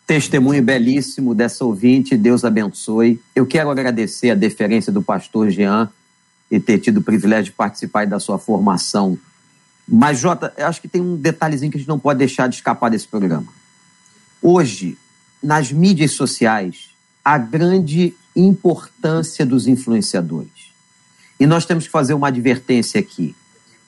[0.07, 3.21] Testemunho belíssimo dessa ouvinte, Deus abençoe.
[3.37, 5.91] Eu quero agradecer a deferência do pastor Jean
[6.51, 9.19] e ter tido o privilégio de participar da sua formação.
[9.87, 12.55] Mas, Jota, eu acho que tem um detalhezinho que a gente não pode deixar de
[12.55, 13.53] escapar desse programa.
[14.41, 14.97] Hoje,
[15.43, 16.89] nas mídias sociais,
[17.23, 20.73] a grande importância dos influenciadores.
[21.39, 23.37] E nós temos que fazer uma advertência aqui.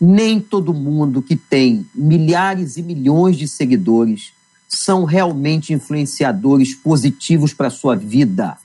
[0.05, 4.33] Nem todo mundo que tem milhares e milhões de seguidores
[4.69, 8.59] são realmente influenciadores positivos para a sua vida.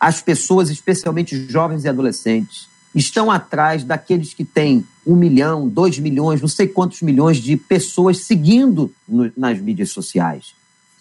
[0.00, 6.40] As pessoas, especialmente jovens e adolescentes, estão atrás daqueles que têm um milhão, dois milhões,
[6.40, 10.54] não sei quantos milhões de pessoas seguindo no, nas mídias sociais.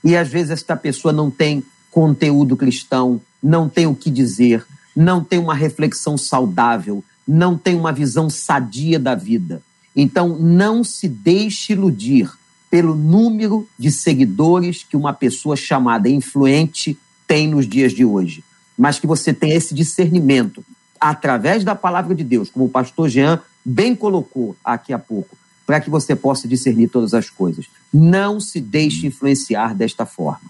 [0.04, 4.64] E às vezes esta pessoa não tem conteúdo cristão, não tem o que dizer,
[4.96, 9.62] não tem uma reflexão saudável, não tem uma visão sadia da vida.
[9.96, 12.28] Então, não se deixe iludir
[12.72, 18.44] pelo número de seguidores que uma pessoa chamada influente tem nos dias de hoje,
[18.76, 20.66] mas que você tenha esse discernimento
[21.00, 25.80] através da palavra de Deus, como o pastor Jean bem colocou aqui há pouco, para
[25.80, 27.68] que você possa discernir todas as coisas.
[27.94, 30.50] Não se deixe influenciar desta forma.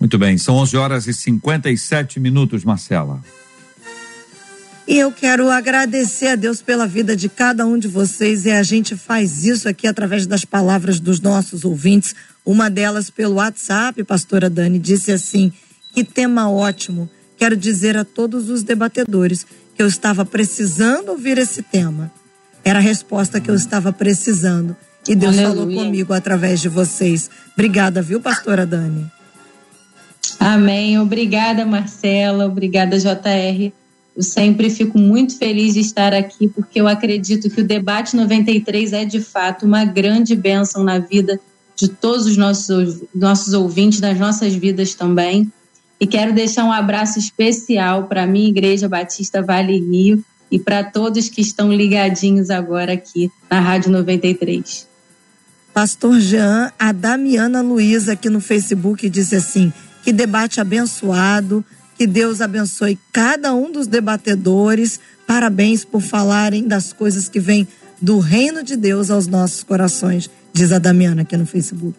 [0.00, 3.22] Muito bem, são 11 horas e 57 minutos, Marcela.
[4.86, 8.62] E eu quero agradecer a Deus pela vida de cada um de vocês e a
[8.62, 12.14] gente faz isso aqui através das palavras dos nossos ouvintes.
[12.44, 15.50] Uma delas pelo WhatsApp, pastora Dani, disse assim:
[15.94, 17.08] Que tema ótimo.
[17.38, 22.12] Quero dizer a todos os debatedores que eu estava precisando ouvir esse tema.
[22.62, 24.76] Era a resposta que eu estava precisando.
[25.08, 25.56] E Deus Aleluia.
[25.56, 27.30] falou comigo através de vocês.
[27.54, 29.10] Obrigada, viu, pastora Dani?
[30.38, 30.98] Amém.
[30.98, 32.46] Obrigada, Marcela.
[32.46, 33.72] Obrigada, JR.
[34.16, 38.92] Eu sempre fico muito feliz de estar aqui, porque eu acredito que o debate 93
[38.92, 41.40] é de fato uma grande bênção na vida
[41.76, 45.50] de todos os nossos, nossos ouvintes, das nossas vidas também.
[45.98, 50.84] E quero deixar um abraço especial para a minha Igreja Batista Vale Rio e para
[50.84, 54.86] todos que estão ligadinhos agora aqui na Rádio 93.
[55.72, 59.72] Pastor Jean, a Damiana Luiza aqui no Facebook disse assim:
[60.04, 61.64] que debate abençoado,
[61.96, 65.00] que Deus abençoe cada um dos debatedores.
[65.26, 67.66] Parabéns por falarem das coisas que vêm
[68.00, 71.96] do reino de Deus aos nossos corações, diz a Damiana aqui no Facebook.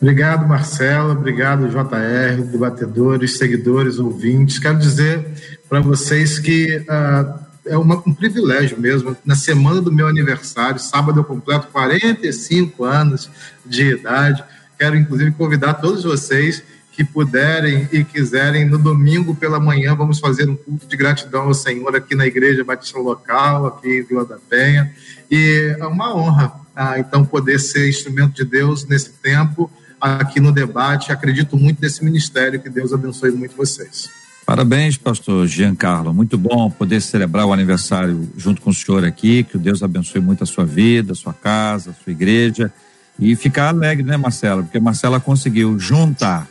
[0.00, 1.12] Obrigado, Marcela.
[1.12, 4.58] Obrigado, JR, debatedores, seguidores, ouvintes.
[4.58, 5.26] Quero dizer
[5.68, 9.14] para vocês que uh, é uma, um privilégio mesmo.
[9.24, 13.30] Na semana do meu aniversário, sábado, eu completo 45 anos
[13.66, 14.42] de idade.
[14.78, 16.62] Quero, inclusive, convidar todos vocês
[17.00, 21.54] que puderem e quiserem, no domingo pela manhã, vamos fazer um culto de gratidão ao
[21.54, 24.92] Senhor aqui na Igreja Batista Local, aqui em Vila da Penha.
[25.30, 30.52] E é uma honra, ah, então, poder ser instrumento de Deus nesse tempo aqui no
[30.52, 31.10] debate.
[31.10, 32.60] Acredito muito nesse ministério.
[32.60, 34.10] Que Deus abençoe muito vocês.
[34.44, 36.12] Parabéns, pastor Giancarlo.
[36.12, 39.42] Muito bom poder celebrar o aniversário junto com o senhor aqui.
[39.42, 42.70] Que Deus abençoe muito a sua vida, a sua casa, a sua igreja.
[43.18, 44.62] E ficar alegre, né, Marcela?
[44.62, 46.46] Porque Marcela conseguiu juntar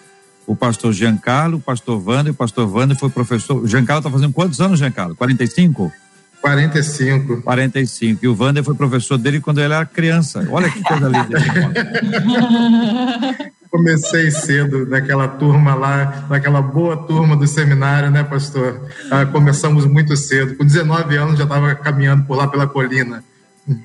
[0.50, 3.64] o pastor Giancarlo, o pastor Wander, o pastor Wander foi professor.
[3.64, 5.16] O Giancarlo está fazendo quantos anos, Giancarlo?
[5.16, 5.94] 45?
[6.42, 7.44] 45.
[7.44, 8.26] 45.
[8.26, 10.44] E o Wander foi professor dele quando ele era criança.
[10.50, 11.38] Olha que coisa linda.
[13.70, 18.90] Comecei cedo naquela turma lá, naquela boa turma do seminário, né, pastor?
[19.12, 20.56] Ah, começamos muito cedo.
[20.56, 23.24] Com 19 anos já estava caminhando por lá pela colina.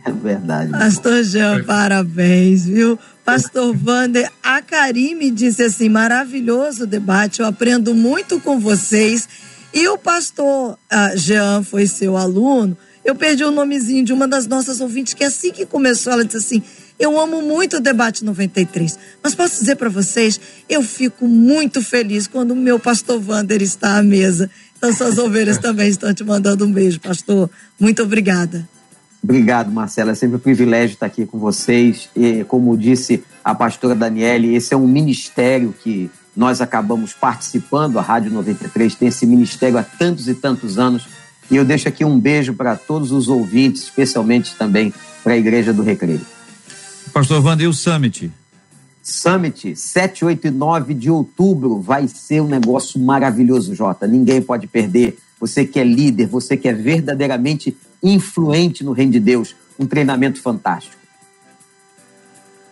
[0.04, 0.70] É verdade.
[0.70, 2.98] Pastor Jean, parabéns, viu?
[3.24, 9.28] Pastor Wander, a Karime disse assim: maravilhoso debate, eu aprendo muito com vocês
[9.72, 12.76] e o pastor ah, Jean foi seu aluno.
[13.04, 16.38] Eu perdi o nomezinho de uma das nossas ouvintes, que assim que começou, ela disse
[16.38, 16.62] assim:
[16.98, 18.98] Eu amo muito o debate 93.
[19.22, 23.98] Mas posso dizer para vocês, eu fico muito feliz quando o meu pastor Vander está
[23.98, 24.50] à mesa.
[24.78, 27.50] Então, suas ovelhas também estão te mandando um beijo, pastor.
[27.78, 28.66] Muito obrigada.
[29.24, 30.12] Obrigado, Marcela.
[30.12, 32.10] É sempre um privilégio estar aqui com vocês.
[32.14, 38.02] E, como disse a pastora Daniele, esse é um ministério que nós acabamos participando, a
[38.02, 41.08] Rádio 93 tem esse ministério há tantos e tantos anos.
[41.50, 45.72] E eu deixo aqui um beijo para todos os ouvintes, especialmente também para a Igreja
[45.72, 46.20] do Recreio.
[47.10, 48.30] Pastor Wander, e o Summit?
[49.02, 54.06] Summit, 7, 8 e 9 de outubro, vai ser um negócio maravilhoso, Jota.
[54.06, 55.16] Ninguém pode perder.
[55.40, 57.74] Você que é líder, você que é verdadeiramente
[58.04, 61.02] influente no Reino de Deus, um treinamento fantástico.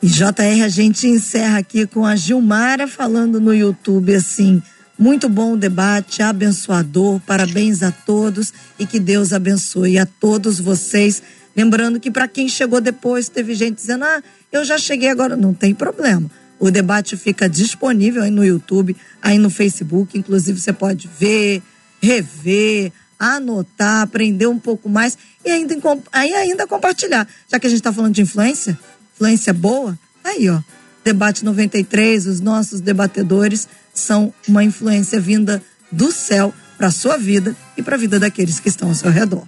[0.03, 4.61] E JR, a gente encerra aqui com a Gilmara falando no YouTube assim:
[4.99, 11.23] muito bom o debate, abençoador, parabéns a todos e que Deus abençoe a todos vocês.
[11.57, 15.37] Lembrando que para quem chegou depois, teve gente dizendo: ah, eu já cheguei agora.
[15.37, 16.31] Não tem problema.
[16.59, 20.17] O debate fica disponível aí no YouTube, aí no Facebook.
[20.17, 21.63] Inclusive, você pode ver,
[22.01, 22.93] rever,
[23.23, 25.77] anotar, aprender um pouco mais e ainda,
[26.13, 27.27] aí ainda compartilhar.
[27.51, 28.79] Já que a gente está falando de influência,
[29.15, 30.61] influência boa, aí ó,
[31.05, 37.57] Debate 93, os nossos debatedores são uma influência vinda do céu para a sua vida
[37.77, 39.47] e para a vida daqueles que estão ao seu redor.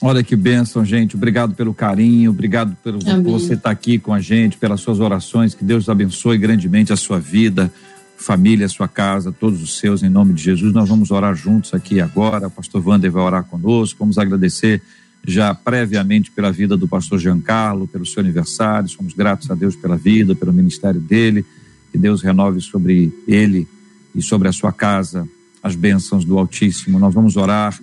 [0.00, 1.16] Olha que bênção, gente.
[1.16, 3.22] Obrigado pelo carinho, obrigado pelo Amém.
[3.22, 5.54] você estar tá aqui com a gente, pelas suas orações.
[5.54, 7.72] Que Deus abençoe grandemente a sua vida,
[8.18, 10.72] família, sua casa, todos os seus, em nome de Jesus.
[10.74, 12.48] Nós vamos orar juntos aqui agora.
[12.48, 13.98] O pastor Wander vai orar conosco.
[14.00, 14.82] Vamos agradecer
[15.26, 18.88] já previamente pela vida do pastor Giancarlo, pelo seu aniversário.
[18.88, 21.44] Somos gratos a Deus pela vida, pelo ministério dele.
[21.92, 23.66] Que Deus renove sobre ele
[24.14, 25.26] e sobre a sua casa
[25.62, 26.98] as bênçãos do Altíssimo.
[26.98, 27.78] Nós vamos orar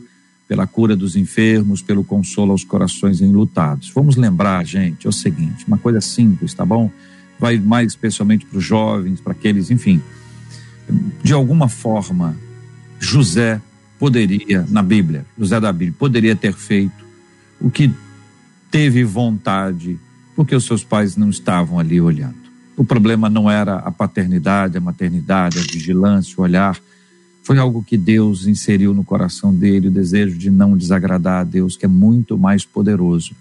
[0.48, 3.92] pela cura dos enfermos, pelo consolo aos corações enlutados.
[3.94, 6.92] Vamos lembrar, gente, é o seguinte, uma coisa simples, tá bom?
[7.40, 10.02] Vai mais especialmente para os jovens, para aqueles, enfim.
[11.24, 12.38] De alguma forma,
[13.00, 13.62] José
[14.00, 17.06] poderia, na Bíblia, José da Bíblia, poderia ter feito
[17.60, 17.92] o que
[18.70, 19.98] teve vontade,
[20.36, 22.46] porque os seus pais não estavam ali olhando.
[22.78, 26.78] O problema não era a paternidade, a maternidade, a vigilância, o olhar
[27.42, 31.78] foi algo que Deus inseriu no coração dele, o desejo de não desagradar a Deus,
[31.78, 33.36] que é muito mais poderoso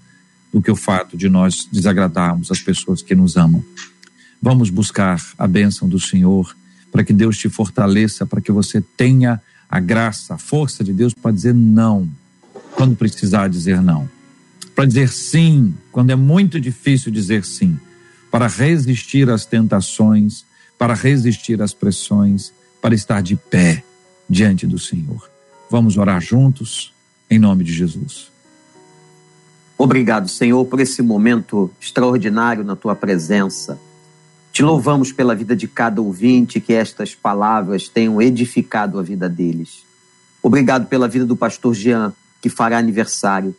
[0.52, 3.64] do que o fato de nós desagradarmos as pessoas que nos amam.
[4.42, 6.54] Vamos buscar a bênção do Senhor
[6.94, 11.12] para que Deus te fortaleça, para que você tenha a graça, a força de Deus
[11.12, 12.08] para dizer não
[12.76, 14.08] quando precisar dizer não,
[14.76, 17.76] para dizer sim quando é muito difícil dizer sim,
[18.30, 20.44] para resistir às tentações,
[20.78, 23.82] para resistir às pressões, para estar de pé
[24.30, 25.28] diante do Senhor.
[25.68, 26.94] Vamos orar juntos,
[27.28, 28.30] em nome de Jesus.
[29.76, 33.80] Obrigado, Senhor, por esse momento extraordinário na tua presença.
[34.54, 39.82] Te louvamos pela vida de cada ouvinte, que estas palavras tenham edificado a vida deles.
[40.40, 43.52] Obrigado pela vida do pastor Jean, que fará aniversário.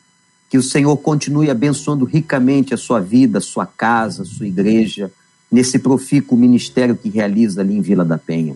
[0.49, 5.11] Que o Senhor continue abençoando ricamente a sua vida, sua casa, sua igreja,
[5.51, 8.55] nesse profícuo ministério que realiza ali em Vila da Penha.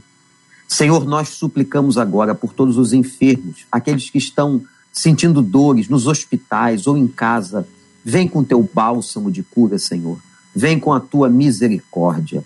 [0.65, 4.63] Senhor, nós suplicamos agora por todos os enfermos, aqueles que estão
[4.93, 7.67] sentindo dores nos hospitais ou em casa.
[8.01, 10.28] Vem com teu bálsamo de cura, Senhor.
[10.59, 12.43] Vem com a tua misericórdia.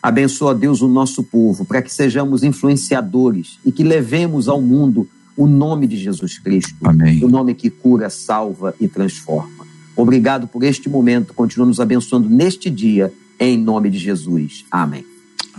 [0.00, 5.48] Abençoa, Deus, o nosso povo, para que sejamos influenciadores e que levemos ao mundo o
[5.48, 6.76] nome de Jesus Cristo.
[6.84, 7.24] Amém.
[7.24, 9.66] O nome que cura, salva e transforma.
[9.96, 11.34] Obrigado por este momento.
[11.34, 14.64] Continua nos abençoando neste dia, em nome de Jesus.
[14.70, 15.04] Amém.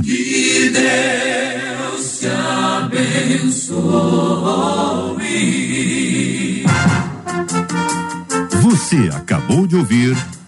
[0.02, 3.76] Que Deus te abençoe.
[8.62, 10.16] Você acabou de ouvir